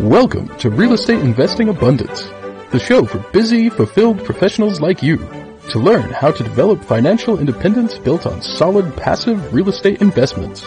Welcome 0.00 0.54
to 0.58 0.68
Real 0.68 0.92
Estate 0.92 1.20
Investing 1.20 1.70
Abundance, 1.70 2.24
the 2.70 2.78
show 2.78 3.06
for 3.06 3.18
busy, 3.32 3.70
fulfilled 3.70 4.22
professionals 4.22 4.78
like 4.78 5.02
you 5.02 5.16
to 5.70 5.78
learn 5.78 6.10
how 6.10 6.30
to 6.32 6.42
develop 6.42 6.84
financial 6.84 7.38
independence 7.38 7.98
built 7.98 8.26
on 8.26 8.42
solid 8.42 8.94
passive 8.94 9.54
real 9.54 9.70
estate 9.70 10.02
investments. 10.02 10.66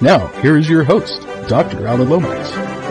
Now, 0.00 0.28
here 0.40 0.56
is 0.56 0.70
your 0.70 0.84
host, 0.84 1.20
Dr. 1.48 1.86
Alan 1.86 2.08
Lomax. 2.08 2.81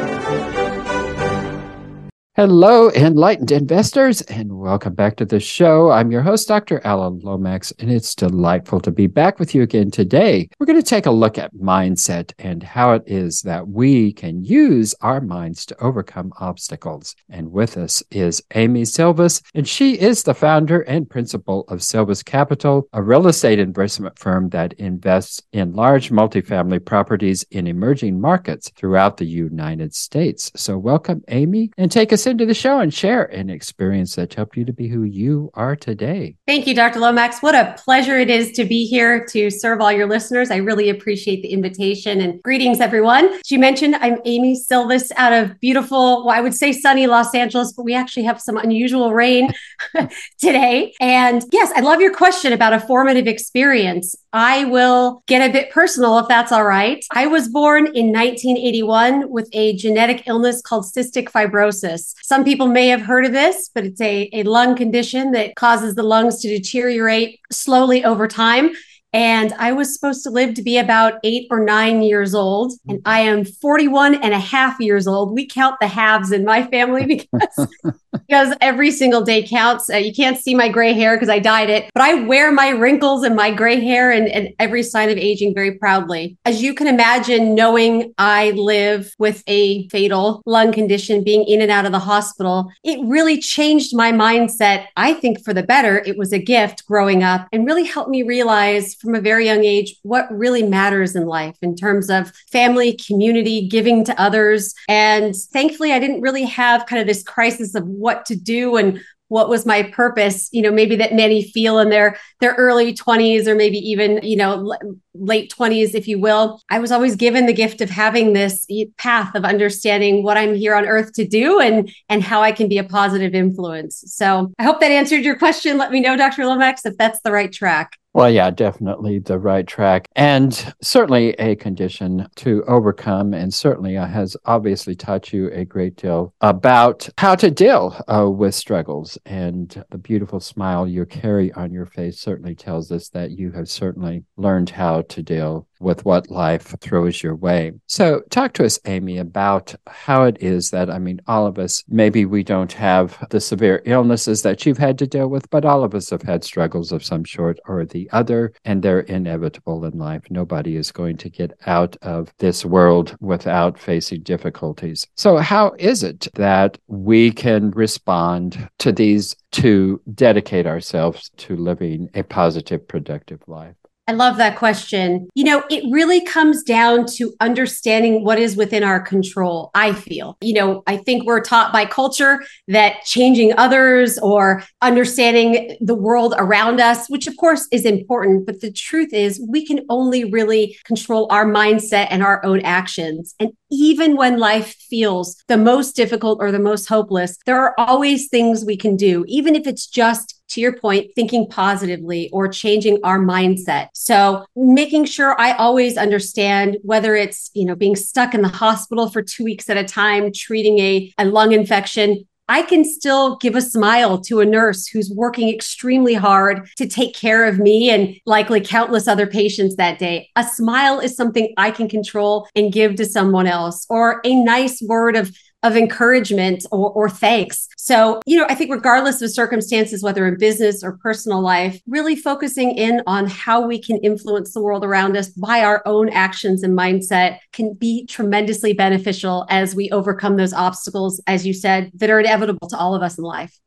Hello, 2.38 2.90
enlightened 2.92 3.52
investors, 3.52 4.22
and 4.22 4.58
welcome 4.58 4.94
back 4.94 5.18
to 5.18 5.26
the 5.26 5.42
show. 5.42 5.92
I'm 5.92 6.14
your 6.14 6.22
host, 6.22 6.48
Dr. 6.48 6.80
Alan 6.86 7.20
Lomax, 7.20 7.74
and 7.78 7.92
it's 7.92 8.16
delightful 8.16 8.80
to 8.80 8.90
be 8.90 9.08
back 9.08 9.38
with 9.38 9.54
you 9.54 9.64
again 9.64 9.92
today. 9.92 10.48
We're 10.58 10.66
going 10.66 10.82
to 10.82 10.82
take 10.82 11.08
a 11.08 11.12
look 11.12 11.38
at 11.38 11.54
mindset 11.54 12.32
and 12.40 12.64
how 12.64 12.94
it 12.94 13.04
is 13.06 13.42
that 13.42 13.68
we 13.68 14.14
can 14.14 14.46
use 14.46 14.96
our 15.02 15.20
minds 15.20 15.66
to 15.66 15.84
overcome 15.84 16.32
obstacles. 16.40 17.18
And 17.28 17.52
with 17.52 17.76
us 17.76 18.02
is 18.12 18.42
Amy 18.56 18.84
Sylvis, 18.84 19.42
and 19.54 19.68
she 19.68 20.00
is 20.00 20.24
the 20.24 20.34
founder 20.34 20.84
and 20.84 21.10
principal 21.10 21.66
of 21.68 21.80
Sylvis 21.80 22.24
Capital, 22.24 22.88
a 22.94 23.04
real 23.04 23.28
estate 23.28 23.60
investment 23.60 24.18
firm 24.18 24.48
that 24.52 24.72
invests 24.74 25.44
in 25.52 25.74
large 25.74 26.12
multifamily 26.12 26.86
properties 26.86 27.44
in 27.52 27.68
emerging 27.68 28.22
markets 28.22 28.72
throughout 28.78 29.18
the 29.18 29.26
United 29.26 29.94
States. 29.94 30.50
So, 30.56 30.78
welcome, 30.78 31.26
Amy, 31.28 31.72
and 31.78 31.92
take 31.92 32.14
us 32.14 32.21
into 32.28 32.46
the 32.46 32.54
show 32.54 32.80
and 32.80 32.94
share 32.94 33.26
an 33.26 33.50
experience 33.50 34.16
that 34.16 34.34
helped 34.34 34.58
you 34.58 34.66
to 34.66 34.74
be 34.74 34.88
who 34.88 35.04
you 35.04 35.50
are 35.54 35.76
today. 35.76 36.36
Thank 36.48 36.68
you, 36.68 36.74
Dr. 36.74 37.00
Lomax. 37.00 37.42
What 37.42 37.56
a 37.56 37.76
pleasure 37.84 38.18
it 38.18 38.30
is 38.30 38.52
to 38.54 38.66
be 38.66 38.86
here 38.86 39.26
to 39.28 39.50
serve 39.50 39.82
all 39.82 39.92
your 39.92 40.08
listeners. 40.08 40.52
I 40.52 40.58
really 40.58 40.90
appreciate 40.90 41.42
the 41.42 41.50
invitation 41.50 42.22
and 42.22 42.42
greetings, 42.44 42.80
everyone. 42.80 43.26
As 43.26 43.52
you 43.52 43.60
mentioned, 43.60 43.96
I'm 43.96 44.20
Amy 44.26 44.56
Sylvis 44.56 45.12
out 45.18 45.34
of 45.34 45.60
beautiful, 45.60 46.26
well, 46.26 46.36
I 46.36 46.42
would 46.42 46.56
say 46.56 46.72
sunny 46.72 47.08
Los 47.08 47.34
Angeles, 47.34 47.74
but 47.74 47.84
we 47.84 47.94
actually 47.94 48.24
have 48.24 48.42
some 48.42 48.58
unusual 48.58 49.14
rain 49.14 49.50
today. 50.40 50.94
And 51.00 51.44
yes, 51.52 51.72
I 51.76 51.82
love 51.82 52.02
your 52.02 52.14
question 52.14 52.54
about 52.54 52.74
a 52.74 52.80
formative 52.80 53.28
experience. 53.28 54.16
I 54.34 54.66
will 54.66 55.24
get 55.28 55.48
a 55.48 55.52
bit 55.52 55.72
personal 55.72 56.18
if 56.20 56.28
that's 56.28 56.52
all 56.52 56.64
right. 56.64 57.04
I 57.12 57.28
was 57.28 57.50
born 57.50 57.88
in 57.88 58.14
1981 58.14 59.30
with 59.30 59.50
a 59.52 59.76
genetic 59.76 60.24
illness 60.26 60.62
called 60.62 60.86
cystic 60.86 61.26
fibrosis. 61.26 62.14
Some 62.24 62.46
people 62.46 62.68
may 62.68 62.88
have 62.88 63.02
heard 63.02 63.26
of 63.26 63.34
this, 63.34 63.70
but 63.74 63.86
it's 63.86 64.00
a, 64.00 64.30
a 64.32 64.44
lung 64.44 64.76
condition 64.76 65.32
that 65.32 65.56
causes 65.56 65.96
the 65.96 66.04
lungs 66.04 66.40
to 66.42 66.48
deteriorate 66.48 67.40
slowly 67.52 68.06
over 68.06 68.28
time. 68.28 68.72
And 69.14 69.54
I 69.54 69.74
was 69.74 69.94
supposed 69.94 70.24
to 70.24 70.30
live 70.30 70.54
to 70.56 70.62
be 70.62 70.78
about 70.78 71.16
eight 71.24 71.48
or 71.52 71.64
nine 71.64 72.02
years 72.02 72.34
old. 72.34 72.74
And 72.88 73.02
I 73.06 73.22
am 73.22 73.44
41 73.44 74.16
and 74.16 74.34
a 74.34 74.40
half 74.40 74.80
years 74.80 75.06
old. 75.06 75.34
We 75.34 75.46
count 75.46 75.76
the 75.82 75.88
halves 75.88 76.32
in 76.32 76.46
my 76.46 76.66
family 76.68 77.06
because, 77.32 77.68
because 78.14 78.56
every 78.62 78.92
single 78.92 79.22
day 79.22 79.46
counts. 79.46 79.90
Uh, 79.90 79.98
you 79.98 80.14
can't 80.14 80.38
see 80.38 80.56
my 80.56 80.70
gray 80.70 80.94
hair 80.94 81.16
because 81.16 81.30
I 81.30 81.40
dyed 81.40 81.70
it, 81.70 81.90
but 81.94 82.04
I 82.04 82.14
wear 82.26 82.52
my 82.52 82.70
wrinkles 82.70 83.24
and 83.24 83.36
my 83.36 83.52
gray 83.52 83.80
hair 83.82 84.12
and, 84.12 84.30
and 84.30 84.50
every 84.60 84.84
sign 84.84 85.10
of 85.10 85.18
aging 85.18 85.54
very 85.54 85.78
proudly. 85.78 86.38
As 86.46 86.62
you 86.62 86.74
can 86.74 86.88
imagine, 86.88 87.54
knowing 87.54 88.14
I 88.18 88.52
live 88.52 89.14
with 89.20 89.44
a 89.48 89.90
fatal 89.90 90.42
lung 90.46 90.72
condition, 90.72 91.24
being 91.24 91.44
in 91.44 91.62
and 91.62 91.72
out 91.72 91.86
of 91.86 91.92
the 91.92 92.00
hospital, 92.00 92.72
it 92.84 93.00
really 93.06 93.40
changed 93.40 93.96
my 93.96 94.14
mindset. 94.14 94.86
I 94.96 95.14
think 95.14 95.44
for 95.44 95.54
the 95.54 95.64
better. 95.64 96.00
It 96.06 96.18
was 96.18 96.32
a 96.32 96.40
gift 96.40 96.86
growing 96.86 97.24
up 97.24 97.48
and 97.52 97.66
really 97.66 97.84
helped 97.84 98.10
me 98.10 98.24
realize 98.24 98.96
from 99.02 99.16
a 99.16 99.22
very 99.22 99.46
young 99.46 99.64
age 99.64 99.96
what 100.04 100.32
really 100.32 100.64
matters 100.64 101.16
in 101.16 101.26
life 101.26 101.58
in 101.62 101.76
terms 101.76 102.10
of 102.10 102.32
family, 102.52 102.98
community, 103.08 103.68
giving 103.68 104.04
to 104.06 104.22
others. 104.22 104.74
And 104.88 105.36
thankfully, 105.36 105.92
I 105.92 106.00
didn't 106.00 106.22
really 106.22 106.46
have 106.46 106.86
kind 106.86 107.02
of 107.02 107.08
this 107.08 107.24
crisis 107.24 107.76
of 107.76 107.86
what 107.86 108.26
to 108.28 108.36
do 108.36 108.78
and 108.78 109.02
what 109.32 109.48
was 109.48 109.66
my 109.66 109.82
purpose 109.82 110.50
you 110.52 110.62
know 110.62 110.72
maybe 110.72 110.98
that 110.98 111.14
many 111.14 111.42
feel 111.42 111.80
in 111.80 111.90
their 111.90 112.18
their 112.42 112.52
early 112.56 112.94
20s 112.94 113.48
or 113.48 113.56
maybe 113.56 113.78
even 113.78 114.20
you 114.24 114.36
know 114.36 114.76
late 115.22 115.54
20s 115.56 115.94
if 115.94 116.08
you 116.08 116.20
will 116.20 116.62
i 116.70 116.80
was 116.80 116.92
always 116.92 117.16
given 117.16 117.46
the 117.46 117.54
gift 117.54 117.80
of 117.80 117.90
having 117.90 118.34
this 118.34 118.68
path 118.98 119.34
of 119.36 119.46
understanding 119.46 120.24
what 120.24 120.38
i'm 120.38 120.56
here 120.56 120.76
on 120.76 120.86
earth 120.86 121.14
to 121.14 121.28
do 121.28 121.60
and 121.60 121.94
and 122.10 122.24
how 122.24 122.42
i 122.42 122.52
can 122.52 122.68
be 122.68 122.78
a 122.78 122.84
positive 122.84 123.36
influence 123.36 124.04
so 124.08 124.52
i 124.58 124.64
hope 124.64 124.80
that 124.80 124.92
answered 124.92 125.24
your 125.24 125.38
question 125.38 125.78
let 125.78 125.92
me 125.92 126.00
know 126.00 126.18
dr 126.18 126.44
lomax 126.44 126.86
if 126.86 126.98
that's 126.98 127.22
the 127.22 127.32
right 127.32 127.54
track 127.54 127.98
well, 128.14 128.30
yeah, 128.30 128.52
definitely 128.52 129.20
the 129.20 129.40
right 129.40 129.66
track, 129.66 130.06
and 130.18 130.74
certainly 130.82 131.30
a 131.34 131.56
condition 131.56 132.28
to 132.36 132.62
overcome, 132.68 133.34
and 133.34 133.54
certainly 133.54 133.94
has 133.94 134.36
obviously 134.44 134.96
taught 134.96 135.32
you 135.32 135.50
a 135.52 135.64
great 135.64 135.96
deal 135.96 136.34
about 136.42 137.08
how 137.18 137.36
to 137.36 137.50
deal 137.50 138.04
uh, 138.10 138.30
with 138.30 138.54
struggles. 138.54 139.18
And 139.26 139.82
the 139.92 139.98
beautiful 139.98 140.42
smile 140.42 140.86
you 140.86 141.06
carry 141.06 141.54
on 141.54 141.72
your 141.72 141.86
face 141.86 142.20
certainly 142.20 142.54
tells 142.54 142.92
us 142.92 143.08
that 143.10 143.32
you 143.32 143.54
have 143.54 143.70
certainly 143.70 144.26
learned 144.36 144.72
how 144.72 145.04
to 145.12 145.24
deal 145.24 145.68
with 145.82 146.06
what 146.06 146.30
life 146.30 146.76
throws 146.80 147.22
your 147.22 147.36
way. 147.36 147.74
So, 147.88 148.22
talk 148.30 148.54
to 148.54 148.66
us, 148.66 148.80
Amy, 148.86 149.18
about 149.18 149.74
how 149.88 150.24
it 150.24 150.38
is 150.40 150.70
that, 150.70 150.90
I 150.90 151.00
mean, 151.00 151.22
all 151.28 151.48
of 151.48 151.58
us, 151.58 151.84
maybe 151.88 152.26
we 152.26 152.44
don't 152.44 152.72
have 152.74 153.18
the 153.30 153.42
severe 153.42 153.82
illnesses 153.86 154.44
that 154.44 154.66
you've 154.66 154.78
had 154.78 154.98
to 155.00 155.08
deal 155.08 155.28
with, 155.28 155.50
but 155.50 155.66
all 155.66 155.84
of 155.84 155.96
us 155.96 156.10
have 156.12 156.22
had 156.22 156.44
struggles 156.44 156.92
of 156.92 157.04
some 157.04 157.26
sort 157.26 157.60
or 157.68 157.86
the 157.86 158.10
other, 158.12 158.54
and 158.64 158.82
they're 158.82 159.02
inevitable 159.02 159.84
in 159.86 159.98
life. 159.98 160.24
Nobody 160.30 160.76
is 160.76 160.92
going 160.92 161.18
to 161.18 161.30
get 161.30 161.58
out 161.66 161.98
of 162.02 162.32
this 162.38 162.64
world 162.64 163.18
without 163.20 163.80
facing 163.80 164.22
difficulties. 164.22 165.08
So, 165.16 165.38
how 165.38 165.74
is 165.80 166.04
it 166.04 166.28
that 166.36 166.78
we 166.88 167.32
can 167.32 167.72
respond 167.72 168.70
to 168.80 168.92
these 168.92 169.36
to 169.52 170.02
dedicate 170.14 170.68
ourselves 170.68 171.32
to 171.38 171.56
living 171.56 172.10
a 172.14 172.24
positive, 172.24 172.88
productive 172.88 173.42
life? 173.48 173.76
I 174.12 174.14
love 174.14 174.36
that 174.40 174.58
question. 174.58 175.30
You 175.36 175.46
know, 175.46 175.64
it 175.70 175.86
really 175.90 176.20
comes 176.20 176.64
down 176.64 177.06
to 177.14 177.34
understanding 177.40 178.26
what 178.26 178.40
is 178.40 178.58
within 178.58 178.84
our 178.84 179.00
control, 179.00 179.72
I 179.74 179.94
feel. 179.94 180.36
You 180.42 180.54
know, 180.56 180.84
I 180.86 180.98
think 180.98 181.26
we're 181.26 181.40
taught 181.40 181.72
by 181.72 181.86
culture 181.86 182.44
that 182.68 183.06
changing 183.06 183.58
others 183.58 184.20
or 184.20 184.66
understanding 184.82 185.78
the 185.80 185.96
world 185.96 186.34
around 186.38 186.82
us, 186.82 187.08
which 187.08 187.26
of 187.26 187.38
course 187.38 187.70
is 187.72 187.86
important, 187.86 188.46
but 188.46 188.60
the 188.60 188.74
truth 188.74 189.14
is 189.14 189.42
we 189.48 189.66
can 189.66 189.86
only 189.88 190.26
really 190.26 190.78
control 190.84 191.26
our 191.32 191.46
mindset 191.46 192.08
and 192.10 192.22
our 192.22 192.44
own 192.44 192.60
actions. 192.66 193.34
And 193.40 193.52
even 193.72 194.18
when 194.18 194.40
life 194.40 194.76
feels 194.90 195.42
the 195.48 195.56
most 195.56 195.96
difficult 195.96 196.40
or 196.42 196.52
the 196.52 196.60
most 196.60 196.90
hopeless, 196.90 197.38
there 197.46 197.62
are 197.62 197.74
always 197.78 198.28
things 198.28 198.66
we 198.66 198.76
can 198.76 198.98
do, 198.98 199.24
even 199.30 199.56
if 199.56 199.66
it's 199.66 199.88
just 199.88 200.41
to 200.52 200.62
your 200.62 200.78
point, 200.78 201.12
thinking 201.16 201.48
positively 201.50 202.30
or 202.32 202.48
changing 202.48 203.00
our 203.04 203.20
mindset. 203.20 203.90
So 203.94 204.46
making 204.56 205.06
sure 205.06 205.40
I 205.40 205.54
always 205.54 205.98
understand 205.98 206.78
whether 206.84 207.16
it's, 207.16 207.50
you 207.54 207.66
know, 207.66 207.76
being 207.76 207.96
stuck 207.96 208.34
in 208.34 208.42
the 208.42 208.48
hospital 208.48 209.10
for 209.10 209.22
two 209.22 209.44
weeks 209.44 209.70
at 209.70 209.78
a 209.78 209.84
time, 209.84 210.32
treating 210.34 210.80
a, 210.80 211.14
a 211.18 211.26
lung 211.26 211.52
infection, 211.52 212.26
I 212.50 212.64
can 212.64 212.84
still 212.84 213.38
give 213.38 213.56
a 213.56 213.62
smile 213.62 214.20
to 214.24 214.42
a 214.42 214.46
nurse 214.46 214.86
who's 214.86 215.10
working 215.10 215.48
extremely 215.48 216.16
hard 216.16 216.68
to 216.76 216.86
take 216.86 217.16
care 217.16 217.46
of 217.46 217.60
me 217.60 217.90
and 217.90 218.18
likely 218.26 218.60
countless 218.60 219.08
other 219.08 219.26
patients 219.26 219.78
that 219.78 220.00
day. 220.00 220.28
A 220.36 220.44
smile 220.44 221.00
is 221.00 221.16
something 221.16 221.54
I 221.56 221.72
can 221.72 221.88
control 221.88 222.50
and 222.54 222.74
give 222.74 222.96
to 222.96 223.06
someone 223.06 223.48
else, 223.48 223.86
or 223.90 224.20
a 224.26 224.36
nice 224.36 224.82
word 224.82 225.16
of 225.16 225.34
of 225.64 225.78
encouragement 225.78 226.66
or, 226.72 226.92
or 226.92 227.10
thanks. 227.10 227.68
So, 227.78 228.22
you 228.26 228.38
know, 228.38 228.46
I 228.50 228.56
think 228.56 228.72
regardless 228.72 229.22
of 229.22 229.32
circumstances, 229.32 230.04
whether 230.04 230.28
in 230.28 230.38
business 230.38 230.84
or 230.84 230.98
personal 230.98 231.42
life, 231.42 231.80
really 231.88 232.16
focusing 232.16 232.72
in 232.72 233.02
on 233.08 233.28
how 233.28 233.66
we 233.66 233.82
can 233.82 233.98
influence 233.98 234.54
the 234.54 234.62
world 234.62 234.84
around 234.84 235.16
us 235.18 235.30
by 235.30 235.64
our 235.64 235.82
own 235.86 236.10
actions 236.10 236.64
and 236.64 236.78
mindset 236.78 237.40
can 237.54 237.74
be 237.74 238.06
tremendously 238.06 238.74
beneficial 238.74 239.46
as 239.50 239.76
we 239.76 239.90
overcome 239.92 240.38
those 240.38 240.54
obstacles, 240.54 241.22
as 241.28 241.46
you 241.46 241.54
said, 241.54 241.92
that 241.96 242.10
are 242.10 242.20
inevitable 242.20 242.68
to 242.70 242.78
all 242.78 242.96
of 242.96 243.02
us 243.02 243.18
in 243.18 243.24
life. 243.24 243.60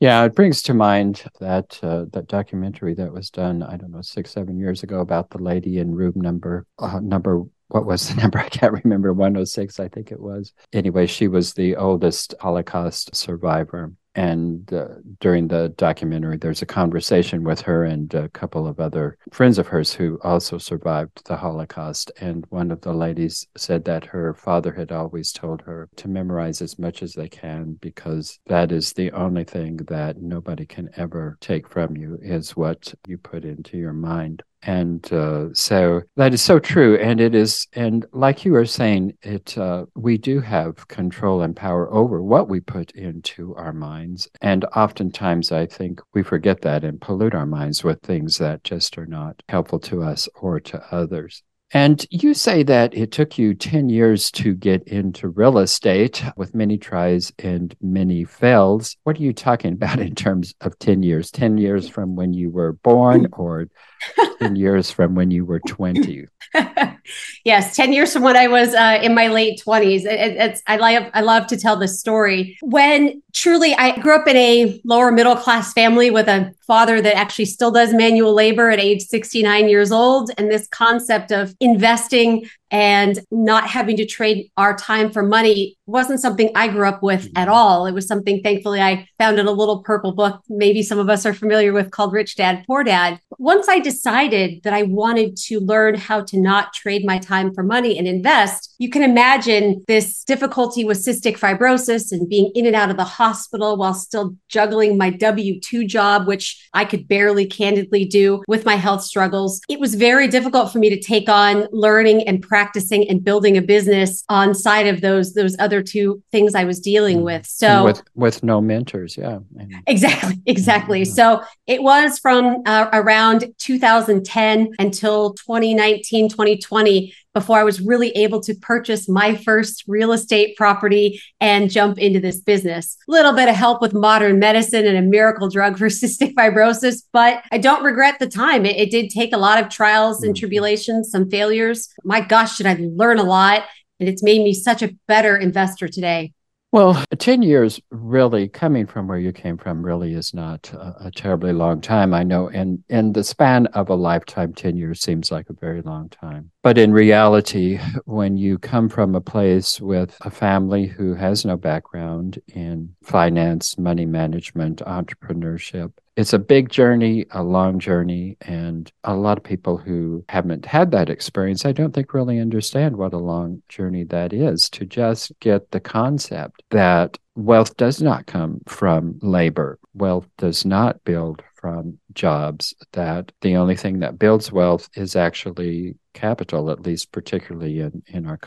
Yeah, 0.00 0.24
it 0.24 0.34
brings 0.34 0.62
to 0.62 0.74
mind 0.74 1.22
that 1.38 1.78
uh, 1.80 2.06
that 2.12 2.26
documentary 2.26 2.92
that 2.94 3.12
was 3.12 3.30
done, 3.30 3.62
I 3.62 3.76
don't 3.76 3.92
know, 3.92 4.02
six, 4.02 4.32
seven 4.32 4.58
years 4.58 4.82
ago 4.82 4.98
about 4.98 5.30
the 5.30 5.38
lady 5.38 5.78
in 5.78 5.94
room 5.94 6.14
number 6.16 6.66
uh, 6.80 6.98
number 6.98 7.44
what 7.72 7.86
was 7.86 8.08
the 8.08 8.14
number? 8.20 8.38
I 8.38 8.48
can't 8.48 8.84
remember. 8.84 9.12
106, 9.12 9.80
I 9.80 9.88
think 9.88 10.12
it 10.12 10.20
was. 10.20 10.52
Anyway, 10.72 11.06
she 11.06 11.26
was 11.26 11.54
the 11.54 11.76
oldest 11.76 12.34
Holocaust 12.40 13.16
survivor. 13.16 13.92
And 14.14 14.72
uh, 14.72 14.88
during 15.20 15.48
the 15.48 15.70
documentary, 15.76 16.36
there's 16.36 16.62
a 16.62 16.66
conversation 16.66 17.44
with 17.44 17.60
her 17.62 17.84
and 17.84 18.12
a 18.14 18.28
couple 18.28 18.66
of 18.66 18.80
other 18.80 19.16
friends 19.32 19.58
of 19.58 19.68
hers 19.68 19.92
who 19.92 20.18
also 20.22 20.58
survived 20.58 21.26
the 21.26 21.36
Holocaust. 21.36 22.12
And 22.20 22.44
one 22.50 22.70
of 22.70 22.80
the 22.82 22.92
ladies 22.92 23.46
said 23.56 23.84
that 23.86 24.04
her 24.06 24.34
father 24.34 24.72
had 24.72 24.92
always 24.92 25.32
told 25.32 25.62
her 25.62 25.88
to 25.96 26.08
memorize 26.08 26.60
as 26.60 26.78
much 26.78 27.02
as 27.02 27.14
they 27.14 27.28
can 27.28 27.78
because 27.80 28.38
that 28.46 28.72
is 28.72 28.92
the 28.92 29.10
only 29.12 29.44
thing 29.44 29.76
that 29.88 30.20
nobody 30.20 30.66
can 30.66 30.90
ever 30.96 31.38
take 31.40 31.68
from 31.68 31.96
you 31.96 32.18
is 32.22 32.56
what 32.56 32.94
you 33.06 33.18
put 33.18 33.44
into 33.44 33.78
your 33.78 33.92
mind 33.92 34.42
and 34.62 35.12
uh, 35.12 35.52
so 35.52 36.02
that 36.16 36.32
is 36.32 36.40
so 36.40 36.58
true 36.58 36.96
and 36.98 37.20
it 37.20 37.34
is 37.34 37.66
and 37.72 38.06
like 38.12 38.44
you 38.44 38.52
were 38.52 38.66
saying 38.66 39.12
it 39.22 39.56
uh, 39.58 39.84
we 39.94 40.16
do 40.16 40.40
have 40.40 40.86
control 40.88 41.42
and 41.42 41.56
power 41.56 41.92
over 41.92 42.22
what 42.22 42.48
we 42.48 42.60
put 42.60 42.92
into 42.92 43.54
our 43.56 43.72
minds 44.02 44.28
and 44.40 44.64
oftentimes 44.76 45.52
i 45.52 45.64
think 45.64 46.00
we 46.12 46.22
forget 46.22 46.60
that 46.62 46.84
and 46.84 47.00
pollute 47.00 47.34
our 47.34 47.46
minds 47.46 47.84
with 47.84 48.00
things 48.00 48.38
that 48.38 48.64
just 48.64 48.98
are 48.98 49.06
not 49.06 49.42
helpful 49.48 49.78
to 49.78 50.02
us 50.02 50.28
or 50.40 50.58
to 50.58 50.82
others 50.90 51.42
and 51.72 52.04
you 52.10 52.34
say 52.34 52.62
that 52.64 52.94
it 52.94 53.12
took 53.12 53.38
you 53.38 53.54
10 53.54 53.88
years 53.88 54.30
to 54.32 54.54
get 54.54 54.82
into 54.84 55.28
real 55.28 55.58
estate 55.58 56.22
with 56.36 56.54
many 56.54 56.76
tries 56.76 57.32
and 57.38 57.74
many 57.80 58.24
fails. 58.24 58.96
What 59.04 59.16
are 59.16 59.22
you 59.22 59.32
talking 59.32 59.72
about 59.72 59.98
in 59.98 60.14
terms 60.14 60.54
of 60.60 60.78
10 60.78 61.02
years? 61.02 61.30
10 61.30 61.58
years 61.58 61.88
from 61.88 62.14
when 62.14 62.34
you 62.34 62.50
were 62.50 62.74
born 62.74 63.26
or 63.32 63.68
10 64.38 64.56
years 64.56 64.90
from 64.90 65.14
when 65.14 65.30
you 65.30 65.44
were 65.44 65.60
20? 65.60 66.26
yes, 67.44 67.74
10 67.76 67.92
years 67.92 68.12
from 68.12 68.22
when 68.22 68.36
I 68.36 68.48
was 68.48 68.74
uh, 68.74 68.98
in 69.02 69.14
my 69.14 69.28
late 69.28 69.62
20s. 69.64 70.04
It, 70.04 70.36
it's, 70.36 70.62
I, 70.66 70.76
love, 70.76 71.10
I 71.14 71.20
love 71.22 71.46
to 71.48 71.56
tell 71.56 71.76
this 71.76 71.98
story. 71.98 72.58
When 72.60 73.22
truly 73.32 73.74
I 73.74 73.98
grew 73.98 74.14
up 74.14 74.28
in 74.28 74.36
a 74.36 74.80
lower 74.84 75.10
middle 75.10 75.36
class 75.36 75.72
family 75.72 76.10
with 76.10 76.28
a 76.28 76.54
father 76.66 77.00
that 77.00 77.16
actually 77.16 77.46
still 77.46 77.70
does 77.70 77.92
manual 77.92 78.34
labor 78.34 78.70
at 78.70 78.78
age 78.78 79.02
69 79.02 79.68
years 79.68 79.90
old. 79.90 80.30
And 80.36 80.50
this 80.50 80.68
concept 80.68 81.32
of 81.32 81.54
investing 81.62 82.48
and 82.72 83.18
not 83.30 83.68
having 83.68 83.96
to 83.98 84.06
trade 84.06 84.50
our 84.56 84.74
time 84.74 85.10
for 85.10 85.22
money 85.22 85.76
wasn't 85.86 86.20
something 86.20 86.50
I 86.54 86.68
grew 86.68 86.88
up 86.88 87.02
with 87.02 87.26
at 87.36 87.46
mm-hmm. 87.46 87.54
all. 87.54 87.86
It 87.86 87.92
was 87.92 88.08
something, 88.08 88.42
thankfully, 88.42 88.80
I 88.80 89.06
found 89.18 89.38
in 89.38 89.46
a 89.46 89.52
little 89.52 89.82
purple 89.82 90.12
book, 90.12 90.40
maybe 90.48 90.82
some 90.82 90.98
of 90.98 91.10
us 91.10 91.26
are 91.26 91.34
familiar 91.34 91.72
with 91.72 91.90
called 91.90 92.12
Rich 92.12 92.36
Dad, 92.36 92.64
Poor 92.66 92.82
Dad. 92.82 93.20
Once 93.38 93.68
I 93.68 93.78
decided 93.78 94.62
that 94.62 94.72
I 94.72 94.84
wanted 94.84 95.36
to 95.48 95.60
learn 95.60 95.94
how 95.94 96.22
to 96.22 96.40
not 96.40 96.72
trade 96.72 97.04
my 97.04 97.18
time 97.18 97.52
for 97.52 97.62
money 97.62 97.98
and 97.98 98.08
invest, 98.08 98.74
you 98.78 98.88
can 98.88 99.02
imagine 99.02 99.84
this 99.86 100.24
difficulty 100.24 100.84
with 100.84 101.04
cystic 101.04 101.38
fibrosis 101.38 102.10
and 102.10 102.28
being 102.28 102.50
in 102.54 102.66
and 102.66 102.74
out 102.74 102.90
of 102.90 102.96
the 102.96 103.04
hospital 103.04 103.76
while 103.76 103.94
still 103.94 104.34
juggling 104.48 104.96
my 104.96 105.10
W 105.10 105.60
2 105.60 105.84
job, 105.84 106.26
which 106.26 106.68
I 106.72 106.86
could 106.86 107.06
barely 107.06 107.44
candidly 107.46 108.06
do 108.06 108.42
with 108.48 108.64
my 108.64 108.76
health 108.76 109.02
struggles. 109.02 109.60
It 109.68 109.78
was 109.78 109.94
very 109.94 110.26
difficult 110.26 110.72
for 110.72 110.78
me 110.78 110.88
to 110.88 111.00
take 111.00 111.28
on 111.28 111.66
learning 111.70 112.26
and 112.26 112.42
practicing 112.42 112.61
and 113.08 113.22
building 113.22 113.56
a 113.56 113.62
business 113.62 114.24
on 114.28 114.54
side 114.54 114.86
of 114.86 115.00
those, 115.00 115.34
those 115.34 115.56
other 115.58 115.82
two 115.82 116.22
things 116.32 116.54
I 116.54 116.64
was 116.64 116.80
dealing 116.80 117.18
mm. 117.18 117.24
with. 117.24 117.46
So 117.46 117.66
and 117.66 117.84
with, 117.84 118.02
with 118.14 118.42
no 118.42 118.60
mentors. 118.60 119.16
Yeah. 119.16 119.40
Exactly. 119.86 120.40
Exactly. 120.52 121.04
So 121.04 121.42
it 121.66 121.82
was 121.82 122.18
from 122.18 122.62
uh, 122.66 122.88
around 122.92 123.46
2010 123.58 124.72
until 124.78 125.34
2019, 125.34 126.28
2020 126.28 127.14
before 127.34 127.58
I 127.58 127.64
was 127.64 127.80
really 127.80 128.10
able 128.10 128.40
to 128.40 128.54
purchase 128.54 129.08
my 129.08 129.34
first 129.36 129.84
real 129.86 130.12
estate 130.12 130.56
property 130.56 131.20
and 131.40 131.70
jump 131.70 131.98
into 131.98 132.20
this 132.20 132.40
business. 132.40 132.96
A 133.08 133.12
little 133.12 133.32
bit 133.32 133.48
of 133.48 133.54
help 133.54 133.80
with 133.80 133.94
modern 133.94 134.38
medicine 134.38 134.86
and 134.86 134.96
a 134.96 135.02
miracle 135.02 135.48
drug 135.48 135.78
for 135.78 135.86
cystic 135.86 136.34
fibrosis, 136.34 137.02
but 137.12 137.42
I 137.50 137.58
don't 137.58 137.84
regret 137.84 138.18
the 138.18 138.26
time. 138.26 138.66
It, 138.66 138.76
it 138.76 138.90
did 138.90 139.10
take 139.10 139.32
a 139.32 139.38
lot 139.38 139.62
of 139.62 139.68
trials 139.68 140.22
and 140.22 140.34
mm-hmm. 140.34 140.40
tribulations, 140.40 141.10
some 141.10 141.30
failures. 141.30 141.88
My 142.04 142.20
gosh, 142.20 142.58
did 142.58 142.66
I 142.66 142.76
learn 142.80 143.18
a 143.18 143.24
lot? 143.24 143.64
And 144.00 144.08
it's 144.08 144.22
made 144.22 144.42
me 144.42 144.52
such 144.52 144.82
a 144.82 144.94
better 145.06 145.36
investor 145.36 145.88
today. 145.88 146.32
Well, 146.72 147.04
10 147.18 147.42
years 147.42 147.82
really 147.90 148.48
coming 148.48 148.86
from 148.86 149.06
where 149.06 149.18
you 149.18 149.30
came 149.30 149.58
from 149.58 149.84
really 149.84 150.14
is 150.14 150.32
not 150.32 150.72
a, 150.72 151.08
a, 151.08 151.10
terribly 151.10 151.52
long 151.52 151.82
time. 151.82 152.14
I 152.14 152.22
know 152.22 152.48
in, 152.48 152.82
in 152.88 153.12
the 153.12 153.24
span 153.24 153.66
of 153.66 153.90
a 153.90 153.94
lifetime, 153.94 154.54
10 154.54 154.78
years 154.78 155.02
seems 155.02 155.30
like 155.30 155.50
a 155.50 155.52
very 155.52 155.82
long 155.82 156.08
time. 156.08 156.50
But 156.62 156.78
in 156.78 156.90
reality, 156.94 157.78
when 158.06 158.38
you 158.38 158.56
come 158.56 158.88
from 158.88 159.14
a 159.14 159.20
place 159.20 159.82
with 159.82 160.16
a 160.22 160.30
family 160.30 160.86
who 160.86 161.14
has 161.14 161.44
no 161.44 161.58
background 161.58 162.40
in 162.48 162.94
finance, 163.02 163.76
money 163.76 164.06
management, 164.06 164.78
entrepreneurship, 164.78 165.92
it's 166.16 166.32
a 166.32 166.38
big 166.38 166.68
journey, 166.68 167.24
a 167.30 167.42
long 167.42 167.78
journey, 167.78 168.36
and 168.42 168.90
a 169.04 169.14
lot 169.14 169.38
of 169.38 169.44
people 169.44 169.78
who 169.78 170.24
haven't 170.28 170.66
had 170.66 170.90
that 170.90 171.08
experience, 171.08 171.64
I 171.64 171.72
don't 171.72 171.92
think 171.92 172.12
really 172.12 172.38
understand 172.38 172.96
what 172.96 173.14
a 173.14 173.18
long 173.18 173.62
journey 173.68 174.04
that 174.04 174.32
is 174.32 174.68
to 174.70 174.84
just 174.84 175.32
get 175.40 175.70
the 175.70 175.80
concept 175.80 176.62
that 176.70 177.18
wealth 177.34 177.76
does 177.76 178.02
not 178.02 178.26
come 178.26 178.60
from 178.66 179.18
labor. 179.22 179.78
Wealth 179.94 180.28
does 180.36 180.66
not 180.66 181.02
build 181.04 181.42
from 181.54 181.98
jobs, 182.14 182.74
that 182.92 183.32
the 183.40 183.56
only 183.56 183.76
thing 183.76 184.00
that 184.00 184.18
builds 184.18 184.52
wealth 184.52 184.88
is 184.94 185.16
actually 185.16 185.96
capital, 186.12 186.70
at 186.70 186.80
least 186.80 187.12
particularly 187.12 187.80
in, 187.80 188.02
in 188.06 188.26
our 188.26 188.38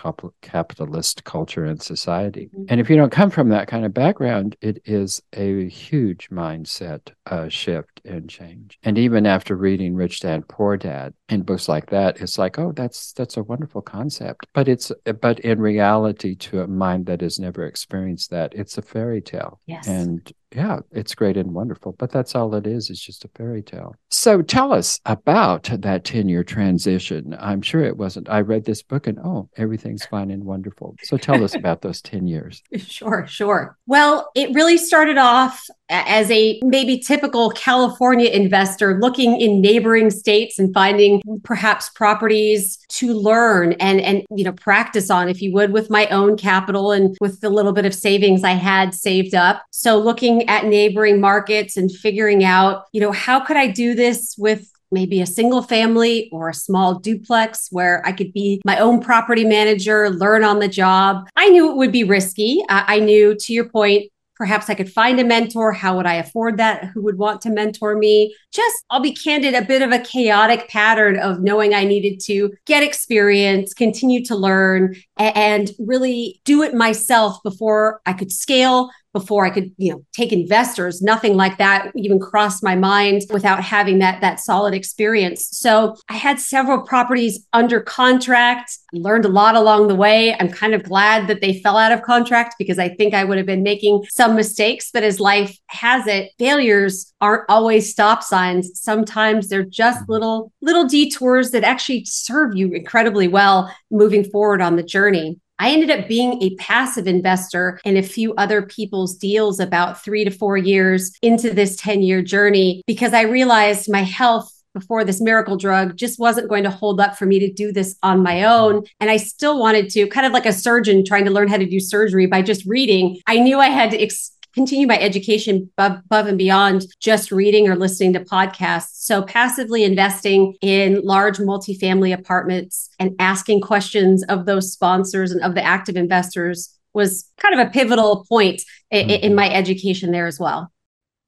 capitalist 0.42 1.24
culture 1.24 1.66
and 1.66 1.82
society. 1.82 2.50
Mm-hmm. 2.54 2.66
And 2.70 2.80
if 2.80 2.90
you 2.90 2.96
don't 2.96 3.12
come 3.12 3.30
from 3.30 3.50
that 3.50 3.68
kind 3.68 3.86
of 3.86 3.94
background, 3.94 4.56
it 4.62 4.82
is 4.86 5.22
a 5.34 5.68
huge 5.68 6.30
mindset 6.30 7.12
uh, 7.26 7.50
shift 7.50 8.02
and 8.06 8.30
change. 8.30 8.78
And 8.84 8.98
even 8.98 9.26
after 9.26 9.56
reading 9.56 9.96
Rich 9.96 10.22
Dad 10.22 10.48
Poor 10.48 10.78
Dad 10.78 11.14
and 11.30 11.46
books 11.46 11.68
like 11.68 11.90
that, 11.90 12.22
it's 12.22 12.38
like, 12.38 12.60
oh, 12.60 12.72
that's 12.72 13.14
that's 13.14 13.38
a 13.38 13.44
wonderful 13.44 13.82
concept. 13.82 14.46
But 14.54 14.68
it's 14.68 14.92
but 15.22 15.40
in 15.40 15.60
reality, 15.60 16.36
to 16.36 16.62
a 16.62 16.68
mind 16.68 17.08
that 17.08 17.22
has 17.22 17.40
never 17.40 17.66
experienced 17.66 18.30
that, 18.30 18.54
it's 18.54 18.78
a 18.78 18.82
fairy 18.82 19.22
tale. 19.22 19.60
Yes. 19.66 19.88
And 19.88 20.32
yeah, 20.56 20.80
it's 20.92 21.16
great 21.16 21.36
and 21.36 21.54
wonderful, 21.54 21.94
but 21.94 22.12
that's 22.12 22.34
all 22.34 22.56
it 22.56 22.66
is. 22.66 22.90
It's 22.90 23.02
just 23.02 23.26
a 23.26 23.30
fairy 23.36 23.55
tale. 23.62 23.96
So 24.10 24.42
tell 24.42 24.72
us 24.74 25.00
about 25.06 25.70
that 25.72 26.04
10 26.04 26.30
year 26.30 26.44
transition. 26.44 27.36
I'm 27.40 27.62
sure 27.62 27.84
it 27.84 27.98
wasn't. 27.98 28.30
I 28.30 28.42
read 28.42 28.66
this 28.66 28.82
book 28.82 29.08
and 29.08 29.20
oh, 29.20 29.50
everything's 29.58 30.06
fine 30.06 30.32
and 30.32 30.44
wonderful. 30.44 30.96
So 31.04 31.18
tell 31.18 31.44
us 31.44 31.56
about 31.56 31.82
those 31.82 32.02
10 32.02 32.28
years. 32.28 32.62
Sure, 32.78 33.26
sure. 33.28 33.78
Well, 33.88 34.30
it 34.36 34.54
really 34.54 34.78
started 34.78 35.18
off 35.18 35.66
as 35.90 36.30
a 36.32 36.60
maybe 36.64 36.98
typical 36.98 37.52
California 37.52 38.30
investor 38.30 39.00
looking 39.00 39.40
in 39.40 39.62
neighboring 39.62 40.10
states 40.10 40.58
and 40.58 40.74
finding 40.74 41.22
perhaps 41.44 41.90
properties 41.90 42.78
to 42.90 43.14
learn 43.14 43.74
and 43.74 44.02
and 44.02 44.24
you 44.36 44.44
know 44.44 44.54
practice 44.54 45.10
on 45.10 45.30
if 45.30 45.42
you 45.42 45.54
would 45.54 45.72
with 45.72 45.90
my 45.90 46.08
own 46.08 46.38
capital 46.38 46.92
and 46.92 47.16
with 47.22 47.40
the 47.42 47.50
little 47.50 47.74
bit 47.74 47.86
of 47.86 47.94
savings 47.94 48.44
I 48.44 48.52
had 48.52 48.94
saved 48.94 49.36
up. 49.36 49.64
So 49.72 49.98
looking 49.98 50.48
at 50.50 50.66
neighboring 50.66 51.20
markets 51.22 51.78
and 51.78 51.92
figuring 51.92 52.44
out, 52.44 52.86
you 52.92 53.02
know, 53.02 53.12
how 53.12 53.40
could 53.40 53.58
I 53.58 53.68
do 53.68 53.94
this 53.94 54.36
with 54.38 54.72
maybe 54.92 55.22
a 55.22 55.26
single 55.26 55.62
family 55.62 56.30
or 56.32 56.50
a 56.50 56.54
small 56.54 57.00
duplex 57.00 57.68
where 57.72 58.02
I 58.06 58.12
could 58.12 58.32
be 58.34 58.62
my 58.66 58.78
own 58.80 59.02
property 59.02 59.44
manager, 59.44 60.10
learn 60.10 60.44
on 60.44 60.60
the 60.60 60.68
job. 60.68 61.28
I 61.36 61.50
knew 61.50 61.70
it 61.70 61.76
would 61.76 61.92
be 61.92 62.04
risky. 62.04 62.64
I 62.70 63.00
knew, 63.00 63.36
to 63.36 63.54
your 63.54 63.68
point, 63.70 64.12
Perhaps 64.36 64.70
I 64.70 64.76
could 64.76 64.92
find 64.92 65.20
a 65.20 65.24
mentor. 65.24 65.72
How 65.72 65.96
would 65.96 66.06
I 66.06 66.16
afford 66.16 66.58
that? 66.58 66.86
Who 66.94 67.02
would 67.04 67.18
want 67.18 67.42
to 67.42 67.50
mentor 67.50 67.96
me? 67.96 68.36
Just, 68.52 68.84
I'll 68.90 69.00
be 69.00 69.14
candid, 69.14 69.54
a 69.54 69.62
bit 69.62 69.82
of 69.82 69.92
a 69.92 70.00
chaotic 70.00 70.68
pattern 70.68 71.18
of 71.18 71.42
knowing 71.42 71.74
I 71.74 71.86
needed 71.86 72.20
to 72.26 72.52
get 72.66 72.84
experience, 72.84 73.74
continue 73.74 74.24
to 74.26 74.36
learn, 74.36 74.96
and 75.18 75.72
really 75.80 76.42
do 76.44 76.64
it 76.64 76.74
myself 76.74 77.42
before 77.44 78.02
I 78.06 78.14
could 78.14 78.32
scale, 78.32 78.90
before 79.16 79.46
I 79.46 79.50
could, 79.50 79.72
you 79.78 79.94
know, 79.94 80.06
take 80.12 80.34
investors. 80.34 81.02
Nothing 81.02 81.36
like 81.36 81.58
that 81.58 81.90
even 81.96 82.20
crossed 82.20 82.62
my 82.62 82.76
mind 82.76 83.22
without 83.32 83.64
having 83.64 84.00
that 84.00 84.20
that 84.20 84.42
solid 84.42 84.74
experience. 84.74 85.48
So 85.54 85.96
I 86.10 86.16
had 86.16 86.38
several 86.38 86.82
properties 86.82 87.48
under 87.54 87.80
contract, 87.80 88.78
learned 88.92 89.24
a 89.24 89.30
lot 89.30 89.56
along 89.56 89.88
the 89.88 89.96
way. 89.96 90.36
I'm 90.38 90.52
kind 90.52 90.74
of 90.74 90.84
glad 90.84 91.28
that 91.28 91.40
they 91.40 91.62
fell 91.62 91.78
out 91.78 91.94
of 91.94 92.02
contract 92.02 92.56
because 92.60 92.78
I 92.78 92.90
think 92.90 93.14
I 93.14 93.24
would 93.24 93.38
have 93.38 93.48
been 93.48 93.64
making 93.64 94.04
some 94.10 94.36
mistakes. 94.36 94.90
But 94.92 95.04
as 95.04 95.22
life 95.22 95.58
has 95.68 96.06
it, 96.08 96.32
failures 96.38 97.14
aren't 97.22 97.46
always 97.48 97.90
stop 97.90 98.22
signs. 98.22 98.70
Sometimes 98.74 99.48
they're 99.48 99.64
just 99.64 100.02
mm-hmm. 100.02 100.12
little 100.12 100.52
little 100.62 100.86
detours 100.86 101.52
that 101.52 101.64
actually 101.64 102.04
serve 102.04 102.54
you 102.54 102.74
incredibly 102.74 103.30
well 103.30 103.74
moving 103.90 104.26
forward 104.26 104.62
on 104.62 104.76
the 104.76 104.84
journey. 104.84 105.40
I 105.58 105.72
ended 105.72 105.90
up 105.90 106.08
being 106.08 106.42
a 106.42 106.56
passive 106.56 107.08
investor 107.08 107.80
in 107.86 107.98
a 107.98 108.04
few 108.04 108.34
other 108.36 108.62
people's 108.62 109.16
deals 109.16 109.60
about 109.60 110.04
three 110.04 110.26
to 110.26 110.32
four 110.32 110.58
years 110.58 111.12
into 111.22 111.54
this 111.54 111.76
10 111.78 112.02
year 112.02 112.22
journey 112.22 112.82
because 112.88 113.14
I 113.14 113.22
realized 113.22 113.92
my 113.92 114.04
health 114.04 114.52
before 114.76 115.06
this 115.06 115.22
miracle 115.22 115.56
drug 115.56 115.96
just 115.96 116.20
wasn't 116.20 116.50
going 116.50 116.64
to 116.64 116.70
hold 116.70 117.00
up 117.00 117.18
for 117.18 117.26
me 117.26 117.40
to 117.40 117.52
do 117.52 117.72
this 117.72 117.96
on 118.04 118.22
my 118.22 118.44
own. 118.44 118.84
And 119.00 119.10
I 119.10 119.18
still 119.18 119.58
wanted 119.58 119.90
to, 119.92 120.06
kind 120.08 120.28
of 120.28 120.34
like 120.34 120.46
a 120.46 120.54
surgeon 120.54 121.04
trying 121.06 121.26
to 121.26 121.32
learn 121.32 121.48
how 121.48 121.58
to 121.58 121.66
do 121.66 121.80
surgery 121.80 122.28
by 122.28 122.42
just 122.42 122.66
reading. 122.66 123.18
I 123.26 123.40
knew 123.40 123.60
I 123.60 123.70
had 123.70 123.90
to 123.92 124.02
ex- 124.02 124.35
continue 124.56 124.88
my 124.88 124.98
education 124.98 125.70
above 125.78 126.28
and 126.28 126.38
beyond 126.38 126.86
just 127.00 127.32
reading 127.32 127.68
or 127.68 127.76
listening 127.76 128.14
to 128.14 128.22
podcasts. 128.22 129.04
So 129.04 129.22
passively 129.22 129.84
investing 129.84 130.56
in 130.62 131.02
large 131.02 131.38
multifamily 131.38 132.18
apartments 132.18 132.90
and 132.98 133.16
asking 133.20 133.62
questions 133.62 134.24
of 134.24 134.46
those 134.46 134.72
sponsors 134.72 135.32
and 135.32 135.42
of 135.44 135.54
the 135.54 135.64
active 135.64 135.98
investors 135.98 136.76
was 136.94 137.30
kind 137.38 137.60
of 137.60 137.68
a 137.68 137.70
pivotal 137.70 138.26
point 138.28 138.62
mm-hmm. 138.92 139.10
in, 139.10 139.20
in 139.22 139.36
my 139.36 139.50
education 139.50 140.12
there 140.12 140.26
as 140.26 140.40
well. 140.40 140.72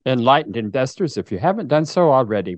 Enlightened 0.06 0.56
investors, 0.56 1.18
if 1.18 1.32
you 1.32 1.38
haven't 1.38 1.68
done 1.68 1.86
so 1.86 2.12
already, 2.12 2.56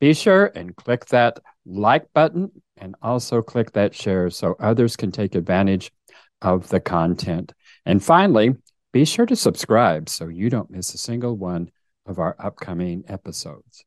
be 0.00 0.12
sure 0.12 0.52
and 0.54 0.76
click 0.76 1.06
that 1.06 1.40
like 1.64 2.12
button 2.12 2.50
and 2.76 2.94
also 3.02 3.40
click 3.40 3.72
that 3.72 3.94
share 3.94 4.28
so 4.28 4.54
others 4.60 4.96
can 4.96 5.10
take 5.10 5.34
advantage 5.34 5.90
of 6.42 6.68
the 6.68 6.80
content. 6.80 7.52
And 7.86 8.04
finally, 8.04 8.54
be 8.92 9.04
sure 9.04 9.26
to 9.26 9.36
subscribe 9.36 10.08
so 10.08 10.28
you 10.28 10.50
don't 10.50 10.70
miss 10.70 10.94
a 10.94 10.98
single 10.98 11.36
one 11.36 11.70
of 12.06 12.18
our 12.18 12.36
upcoming 12.38 13.04
episodes. 13.08 13.84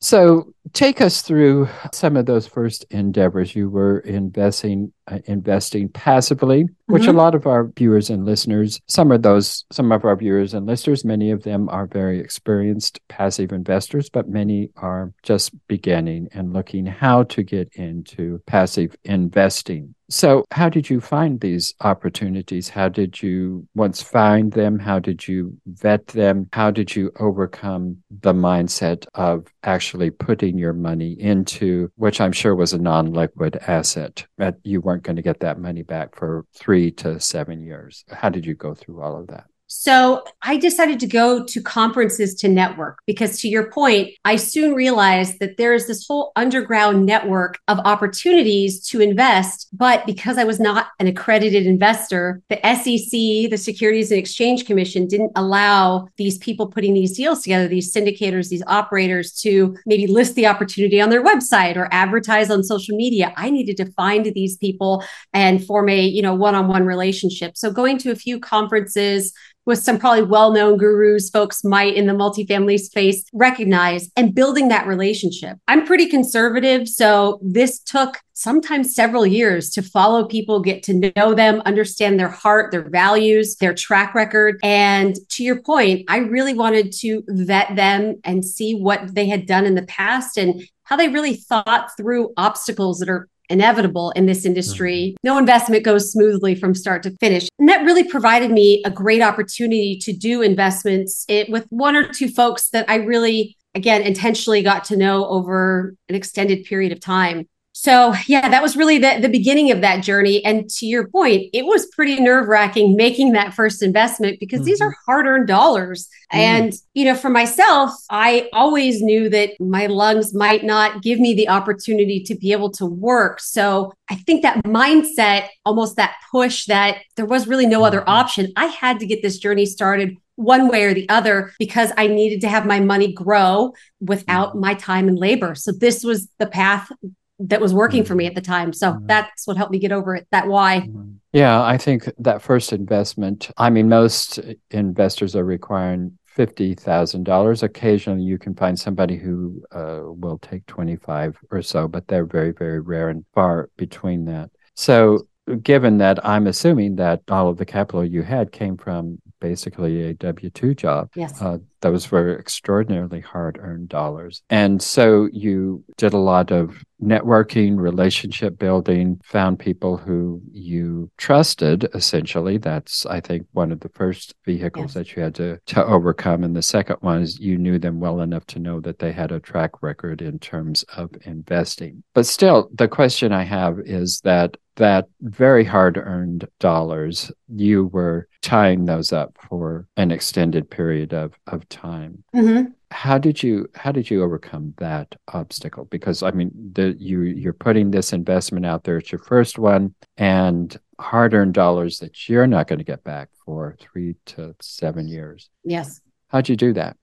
So, 0.00 0.52
take 0.72 1.00
us 1.00 1.22
through 1.22 1.68
some 1.92 2.16
of 2.16 2.26
those 2.26 2.46
first 2.46 2.84
endeavors. 2.90 3.56
You 3.56 3.68
were 3.68 3.98
investing 3.98 4.92
investing 5.26 5.88
passively, 5.88 6.64
mm-hmm. 6.64 6.92
which 6.92 7.04
a 7.04 7.08
mm-hmm. 7.08 7.18
lot 7.18 7.34
of 7.34 7.46
our 7.46 7.68
viewers 7.76 8.10
and 8.10 8.24
listeners, 8.24 8.80
some 8.86 9.12
of 9.12 9.22
those, 9.22 9.64
some 9.70 9.92
of 9.92 10.04
our 10.04 10.16
viewers 10.16 10.54
and 10.54 10.66
listeners, 10.66 11.04
many 11.04 11.30
of 11.30 11.42
them 11.42 11.68
are 11.68 11.86
very 11.86 12.20
experienced 12.20 13.00
passive 13.08 13.52
investors, 13.52 14.08
but 14.08 14.28
many 14.28 14.70
are 14.76 15.12
just 15.22 15.52
beginning 15.68 16.28
and 16.32 16.52
looking 16.52 16.86
how 16.86 17.22
to 17.24 17.42
get 17.42 17.68
into 17.74 18.40
passive 18.46 18.94
investing. 19.04 19.94
So, 20.10 20.44
how 20.52 20.70
did 20.70 20.88
you 20.88 21.02
find 21.02 21.38
these 21.38 21.74
opportunities? 21.82 22.70
How 22.70 22.88
did 22.88 23.20
you 23.22 23.68
once 23.74 24.02
find 24.02 24.50
them? 24.50 24.78
How 24.78 24.98
did 24.98 25.28
you 25.28 25.58
vet 25.66 26.06
them? 26.06 26.48
How 26.54 26.70
did 26.70 26.96
you 26.96 27.12
overcome 27.20 27.98
the 28.22 28.32
mindset 28.32 29.06
of 29.14 29.46
actually 29.64 30.10
putting 30.10 30.56
your 30.56 30.72
money 30.72 31.12
into, 31.20 31.92
which 31.96 32.22
I'm 32.22 32.32
sure 32.32 32.54
was 32.54 32.72
a 32.72 32.78
non 32.78 33.12
liquid 33.12 33.58
asset, 33.66 34.26
that 34.38 34.56
you 34.62 34.80
weren't 34.80 34.97
going 35.02 35.16
to 35.16 35.22
get 35.22 35.40
that 35.40 35.58
money 35.58 35.82
back 35.82 36.16
for 36.16 36.44
three 36.54 36.90
to 36.92 37.20
seven 37.20 37.62
years? 37.62 38.04
How 38.10 38.28
did 38.28 38.46
you 38.46 38.54
go 38.54 38.74
through 38.74 39.02
all 39.02 39.18
of 39.20 39.28
that? 39.28 39.46
So 39.70 40.24
I 40.40 40.56
decided 40.56 40.98
to 41.00 41.06
go 41.06 41.44
to 41.44 41.62
conferences 41.62 42.34
to 42.36 42.48
network 42.48 43.00
because, 43.06 43.38
to 43.40 43.48
your 43.48 43.70
point, 43.70 44.10
I 44.24 44.36
soon 44.36 44.72
realized 44.72 45.40
that 45.40 45.58
there 45.58 45.74
is 45.74 45.86
this 45.86 46.06
whole 46.06 46.32
underground 46.36 47.04
network 47.04 47.58
of 47.68 47.78
opportunities 47.80 48.86
to 48.88 49.02
invest. 49.02 49.68
But 49.74 50.06
because 50.06 50.38
I 50.38 50.44
was 50.44 50.58
not 50.58 50.86
an 51.00 51.06
accredited 51.06 51.66
investor, 51.66 52.40
the 52.48 52.58
SEC, 52.64 53.50
the 53.50 53.58
Securities 53.58 54.10
and 54.10 54.18
Exchange 54.18 54.64
Commission, 54.64 55.06
didn't 55.06 55.32
allow 55.36 56.08
these 56.16 56.38
people 56.38 56.66
putting 56.66 56.94
these 56.94 57.14
deals 57.14 57.42
together, 57.42 57.68
these 57.68 57.92
syndicators, 57.92 58.48
these 58.48 58.62
operators 58.66 59.32
to 59.40 59.76
maybe 59.84 60.06
list 60.06 60.34
the 60.34 60.46
opportunity 60.46 60.98
on 60.98 61.10
their 61.10 61.22
website 61.22 61.76
or 61.76 61.88
advertise 61.92 62.50
on 62.50 62.64
social 62.64 62.96
media. 62.96 63.34
I 63.36 63.50
needed 63.50 63.76
to 63.76 63.92
find 63.92 64.24
these 64.24 64.56
people 64.56 65.04
and 65.34 65.62
form 65.62 65.90
a, 65.90 66.00
you 66.00 66.22
know, 66.22 66.34
one-on-one 66.34 66.86
relationship. 66.86 67.58
So 67.58 67.70
going 67.70 67.98
to 67.98 68.10
a 68.10 68.16
few 68.16 68.40
conferences, 68.40 69.34
with 69.68 69.78
some 69.78 69.98
probably 69.98 70.22
well-known 70.22 70.78
gurus 70.78 71.28
folks 71.28 71.62
might 71.62 71.94
in 71.94 72.06
the 72.06 72.12
multifamily 72.14 72.80
space 72.80 73.22
recognize 73.34 74.10
and 74.16 74.34
building 74.34 74.68
that 74.68 74.86
relationship. 74.86 75.58
I'm 75.68 75.86
pretty 75.86 76.06
conservative, 76.06 76.88
so 76.88 77.38
this 77.42 77.78
took 77.78 78.18
sometimes 78.32 78.94
several 78.94 79.26
years 79.26 79.68
to 79.70 79.82
follow 79.82 80.24
people, 80.24 80.60
get 80.60 80.82
to 80.84 81.12
know 81.14 81.34
them, 81.34 81.60
understand 81.66 82.18
their 82.18 82.30
heart, 82.30 82.72
their 82.72 82.88
values, 82.88 83.56
their 83.56 83.74
track 83.74 84.14
record. 84.14 84.58
And 84.62 85.16
to 85.32 85.44
your 85.44 85.60
point, 85.60 86.06
I 86.08 86.18
really 86.18 86.54
wanted 86.54 86.90
to 87.00 87.22
vet 87.28 87.76
them 87.76 88.20
and 88.24 88.42
see 88.42 88.74
what 88.74 89.14
they 89.14 89.28
had 89.28 89.44
done 89.44 89.66
in 89.66 89.74
the 89.74 89.82
past 89.82 90.38
and 90.38 90.62
how 90.84 90.96
they 90.96 91.08
really 91.08 91.34
thought 91.34 91.90
through 91.98 92.32
obstacles 92.38 93.00
that 93.00 93.10
are 93.10 93.28
inevitable 93.48 94.10
in 94.12 94.26
this 94.26 94.44
industry. 94.44 95.14
Mm-hmm. 95.14 95.26
No 95.26 95.38
investment 95.38 95.84
goes 95.84 96.12
smoothly 96.12 96.54
from 96.54 96.74
start 96.74 97.02
to 97.04 97.16
finish. 97.18 97.48
And 97.58 97.68
that 97.68 97.84
really 97.84 98.04
provided 98.04 98.50
me 98.50 98.82
a 98.84 98.90
great 98.90 99.22
opportunity 99.22 99.98
to 100.02 100.12
do 100.12 100.42
investments 100.42 101.24
it, 101.28 101.48
with 101.50 101.66
one 101.70 101.96
or 101.96 102.08
two 102.08 102.28
folks 102.28 102.70
that 102.70 102.88
I 102.88 102.96
really, 102.96 103.56
again, 103.74 104.02
intentionally 104.02 104.62
got 104.62 104.84
to 104.84 104.96
know 104.96 105.26
over 105.26 105.94
an 106.08 106.14
extended 106.14 106.64
period 106.64 106.92
of 106.92 107.00
time 107.00 107.46
so 107.80 108.12
yeah 108.26 108.48
that 108.48 108.60
was 108.60 108.76
really 108.76 108.98
the, 108.98 109.20
the 109.22 109.28
beginning 109.28 109.70
of 109.70 109.82
that 109.82 110.02
journey 110.02 110.44
and 110.44 110.68
to 110.68 110.84
your 110.84 111.06
point 111.06 111.48
it 111.52 111.64
was 111.64 111.86
pretty 111.86 112.20
nerve 112.20 112.48
wracking 112.48 112.96
making 112.96 113.32
that 113.32 113.54
first 113.54 113.84
investment 113.84 114.40
because 114.40 114.58
mm-hmm. 114.58 114.66
these 114.66 114.80
are 114.80 114.96
hard 115.06 115.26
earned 115.26 115.46
dollars 115.46 116.08
mm-hmm. 116.32 116.38
and 116.38 116.72
you 116.94 117.04
know 117.04 117.14
for 117.14 117.30
myself 117.30 117.92
i 118.10 118.48
always 118.52 119.00
knew 119.00 119.28
that 119.28 119.50
my 119.60 119.86
lungs 119.86 120.34
might 120.34 120.64
not 120.64 121.02
give 121.02 121.20
me 121.20 121.34
the 121.34 121.48
opportunity 121.48 122.20
to 122.20 122.34
be 122.34 122.50
able 122.50 122.68
to 122.70 122.84
work 122.84 123.38
so 123.38 123.92
i 124.10 124.16
think 124.16 124.42
that 124.42 124.64
mindset 124.64 125.46
almost 125.64 125.94
that 125.94 126.16
push 126.32 126.66
that 126.66 126.96
there 127.14 127.26
was 127.26 127.46
really 127.46 127.66
no 127.66 127.84
other 127.84 128.00
mm-hmm. 128.00 128.10
option 128.10 128.52
i 128.56 128.66
had 128.66 128.98
to 128.98 129.06
get 129.06 129.22
this 129.22 129.38
journey 129.38 129.64
started 129.64 130.16
one 130.34 130.68
way 130.68 130.84
or 130.84 130.94
the 130.94 131.08
other 131.08 131.52
because 131.58 131.90
I 131.96 132.06
needed 132.06 132.42
to 132.42 132.48
have 132.48 132.64
my 132.64 132.78
money 132.78 133.12
grow 133.12 133.72
without 134.00 134.50
mm-hmm. 134.50 134.60
my 134.60 134.74
time 134.74 135.08
and 135.08 135.18
labor. 135.18 135.56
So 135.56 135.72
this 135.72 136.04
was 136.04 136.28
the 136.38 136.46
path 136.46 136.92
that 137.40 137.60
was 137.60 137.72
working 137.72 138.04
for 138.04 138.14
me 138.14 138.24
mm-hmm. 138.24 138.30
at 138.30 138.34
the 138.34 138.40
time. 138.40 138.72
So 138.72 138.92
mm-hmm. 138.92 139.06
that's 139.06 139.46
what 139.46 139.56
helped 139.56 139.72
me 139.72 139.78
get 139.78 139.92
over 139.92 140.14
it. 140.14 140.26
That 140.30 140.48
why. 140.48 140.80
Mm-hmm. 140.80 141.12
Yeah, 141.32 141.62
I 141.62 141.76
think 141.76 142.10
that 142.18 142.42
first 142.42 142.72
investment. 142.72 143.50
I 143.56 143.70
mean, 143.70 143.88
most 143.88 144.40
investors 144.70 145.36
are 145.36 145.44
requiring 145.44 146.18
fifty 146.24 146.74
thousand 146.74 147.24
dollars. 147.24 147.62
Occasionally, 147.62 148.22
you 148.22 148.38
can 148.38 148.54
find 148.54 148.78
somebody 148.78 149.16
who 149.16 149.62
uh, 149.72 150.00
will 150.04 150.38
take 150.38 150.64
twenty 150.66 150.96
five 150.96 151.36
or 151.50 151.62
so, 151.62 151.86
but 151.86 152.08
they're 152.08 152.26
very, 152.26 152.52
very 152.52 152.80
rare 152.80 153.10
and 153.10 153.24
far 153.34 153.68
between 153.76 154.24
that. 154.24 154.50
So, 154.74 155.26
given 155.62 155.98
that, 155.98 156.24
I'm 156.24 156.46
assuming 156.46 156.96
that 156.96 157.22
all 157.28 157.48
of 157.48 157.58
the 157.58 157.66
capital 157.66 158.04
you 158.04 158.22
had 158.22 158.52
came 158.52 158.76
from 158.76 159.18
basically 159.40 160.04
a 160.04 160.14
W 160.14 160.50
2 160.50 160.74
job. 160.74 161.10
Yes. 161.14 161.40
Uh, 161.40 161.58
those 161.80 162.10
were 162.10 162.38
extraordinarily 162.38 163.20
hard 163.20 163.58
earned 163.60 163.88
dollars. 163.88 164.42
And 164.50 164.82
so 164.82 165.28
you 165.32 165.84
did 165.96 166.12
a 166.12 166.18
lot 166.18 166.50
of 166.50 166.82
networking, 167.02 167.78
relationship 167.78 168.58
building, 168.58 169.20
found 169.24 169.58
people 169.58 169.96
who 169.96 170.42
you 170.50 171.10
trusted, 171.16 171.88
essentially. 171.94 172.58
That's, 172.58 173.06
I 173.06 173.20
think, 173.20 173.46
one 173.52 173.70
of 173.70 173.80
the 173.80 173.88
first 173.90 174.34
vehicles 174.44 174.86
yes. 174.86 174.94
that 174.94 175.16
you 175.16 175.22
had 175.22 175.34
to, 175.36 175.58
to 175.66 175.84
overcome. 175.84 176.42
And 176.44 176.56
the 176.56 176.62
second 176.62 176.96
one 177.00 177.22
is 177.22 177.38
you 177.38 177.56
knew 177.56 177.78
them 177.78 178.00
well 178.00 178.20
enough 178.20 178.46
to 178.46 178.58
know 178.58 178.80
that 178.80 178.98
they 178.98 179.12
had 179.12 179.32
a 179.32 179.40
track 179.40 179.82
record 179.82 180.22
in 180.22 180.38
terms 180.38 180.84
of 180.96 181.10
investing. 181.24 182.02
But 182.14 182.26
still, 182.26 182.68
the 182.74 182.88
question 182.88 183.32
I 183.32 183.44
have 183.44 183.78
is 183.78 184.20
that 184.24 184.56
that 184.78 185.06
very 185.20 185.64
hard 185.64 185.96
earned 185.96 186.48
dollars, 186.60 187.32
you 187.48 187.86
were 187.86 188.28
tying 188.42 188.84
those 188.84 189.12
up 189.12 189.36
for 189.48 189.86
an 189.96 190.12
extended 190.12 190.70
period 190.70 191.12
of, 191.12 191.34
of 191.48 191.67
time. 191.68 192.24
Mm-hmm. 192.34 192.70
How 192.90 193.18
did 193.18 193.42
you 193.42 193.68
how 193.74 193.92
did 193.92 194.10
you 194.10 194.22
overcome 194.22 194.74
that 194.78 195.14
obstacle? 195.32 195.84
Because 195.86 196.22
I 196.22 196.30
mean, 196.30 196.50
the, 196.72 196.96
you 196.98 197.22
you're 197.22 197.52
putting 197.52 197.90
this 197.90 198.12
investment 198.12 198.66
out 198.66 198.84
there. 198.84 198.98
It's 198.98 199.12
your 199.12 199.18
first 199.20 199.58
one, 199.58 199.94
and 200.16 200.76
hard 200.98 201.34
earned 201.34 201.54
dollars 201.54 201.98
that 201.98 202.28
you're 202.28 202.46
not 202.46 202.66
going 202.66 202.78
to 202.78 202.84
get 202.84 203.04
back 203.04 203.28
for 203.44 203.76
three 203.80 204.16
to 204.26 204.54
seven 204.60 205.08
years. 205.08 205.50
Yes. 205.64 206.00
How'd 206.28 206.50
you 206.50 206.56
do 206.56 206.74
that? 206.74 206.94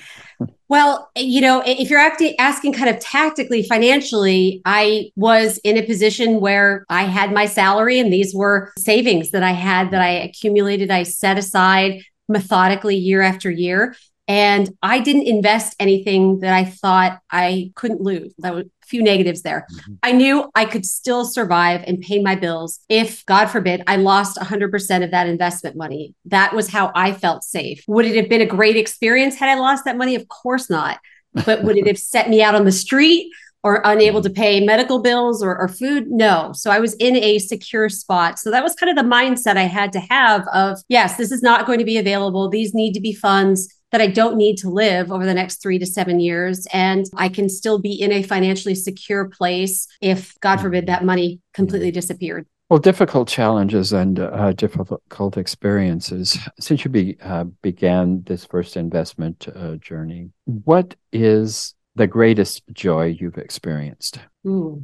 well, 0.68 1.10
you 1.16 1.40
know, 1.40 1.62
if 1.64 1.88
you're 1.88 1.98
asking 2.38 2.74
kind 2.74 2.90
of 2.90 3.00
tactically, 3.00 3.62
financially, 3.62 4.60
I 4.66 5.12
was 5.16 5.56
in 5.64 5.78
a 5.78 5.82
position 5.82 6.40
where 6.40 6.84
I 6.90 7.04
had 7.04 7.32
my 7.32 7.46
salary 7.46 7.98
and 7.98 8.12
these 8.12 8.34
were 8.34 8.70
savings 8.76 9.30
that 9.30 9.42
I 9.42 9.52
had 9.52 9.92
that 9.92 10.02
I 10.02 10.10
accumulated, 10.10 10.90
I 10.90 11.04
set 11.04 11.38
aside 11.38 12.02
methodically 12.30 12.96
year 12.96 13.20
after 13.20 13.50
year. 13.50 13.94
And 14.28 14.70
I 14.80 15.00
didn't 15.00 15.26
invest 15.26 15.74
anything 15.80 16.38
that 16.40 16.54
I 16.54 16.64
thought 16.64 17.18
I 17.32 17.72
couldn't 17.74 18.00
lose. 18.00 18.32
That 18.38 18.54
was 18.54 18.66
a 18.66 18.86
few 18.86 19.02
negatives 19.02 19.42
there. 19.42 19.66
Mm-hmm. 19.72 19.94
I 20.04 20.12
knew 20.12 20.48
I 20.54 20.66
could 20.66 20.86
still 20.86 21.24
survive 21.24 21.82
and 21.84 22.00
pay 22.00 22.22
my 22.22 22.36
bills 22.36 22.78
if, 22.88 23.26
God 23.26 23.46
forbid, 23.46 23.82
I 23.88 23.96
lost 23.96 24.38
100% 24.38 25.04
of 25.04 25.10
that 25.10 25.26
investment 25.26 25.74
money. 25.74 26.14
That 26.26 26.54
was 26.54 26.68
how 26.68 26.92
I 26.94 27.12
felt 27.12 27.42
safe. 27.42 27.82
Would 27.88 28.06
it 28.06 28.14
have 28.14 28.28
been 28.28 28.40
a 28.40 28.46
great 28.46 28.76
experience 28.76 29.34
had 29.34 29.48
I 29.48 29.58
lost 29.58 29.84
that 29.86 29.96
money? 29.96 30.14
Of 30.14 30.28
course 30.28 30.70
not. 30.70 31.00
But 31.44 31.64
would 31.64 31.76
it 31.76 31.86
have 31.88 31.98
set 31.98 32.30
me 32.30 32.40
out 32.40 32.54
on 32.54 32.64
the 32.64 32.72
street? 32.72 33.32
Or 33.62 33.82
unable 33.84 34.22
to 34.22 34.30
pay 34.30 34.64
medical 34.64 35.02
bills 35.02 35.42
or, 35.42 35.56
or, 35.58 35.68
food. 35.68 36.06
No. 36.08 36.52
So 36.54 36.70
I 36.70 36.80
was 36.80 36.94
in 36.94 37.16
a 37.16 37.38
secure 37.38 37.88
spot. 37.88 38.38
So 38.38 38.50
that 38.50 38.62
was 38.62 38.74
kind 38.74 38.90
of 38.90 38.96
the 38.96 39.10
mindset 39.10 39.56
I 39.56 39.64
had 39.64 39.92
to 39.92 40.00
have 40.00 40.46
of, 40.48 40.78
yes, 40.88 41.16
this 41.16 41.30
is 41.30 41.42
not 41.42 41.66
going 41.66 41.78
to 41.78 41.84
be 41.84 41.98
available. 41.98 42.48
These 42.48 42.74
need 42.74 42.94
to 42.94 43.00
be 43.00 43.12
funds 43.12 43.68
that 43.92 44.00
I 44.00 44.06
don't 44.06 44.36
need 44.36 44.56
to 44.58 44.70
live 44.70 45.12
over 45.12 45.26
the 45.26 45.34
next 45.34 45.60
three 45.60 45.78
to 45.78 45.86
seven 45.86 46.20
years. 46.20 46.66
And 46.72 47.06
I 47.16 47.28
can 47.28 47.48
still 47.48 47.78
be 47.78 47.92
in 47.92 48.12
a 48.12 48.22
financially 48.22 48.74
secure 48.74 49.28
place 49.28 49.86
if, 50.00 50.38
God 50.40 50.60
forbid, 50.60 50.86
that 50.86 51.04
money 51.04 51.40
completely 51.52 51.90
disappeared. 51.90 52.46
Well, 52.70 52.78
difficult 52.78 53.26
challenges 53.26 53.92
and 53.92 54.20
uh, 54.20 54.52
difficult 54.52 55.36
experiences. 55.36 56.38
Since 56.60 56.84
you 56.84 56.90
be, 56.90 57.16
uh, 57.20 57.44
began 57.62 58.22
this 58.22 58.44
first 58.44 58.76
investment 58.76 59.48
uh, 59.54 59.74
journey, 59.76 60.30
what 60.44 60.94
is 61.12 61.74
the 62.00 62.06
greatest 62.06 62.62
joy 62.72 63.14
you've 63.20 63.36
experienced? 63.36 64.20
Ooh 64.46 64.82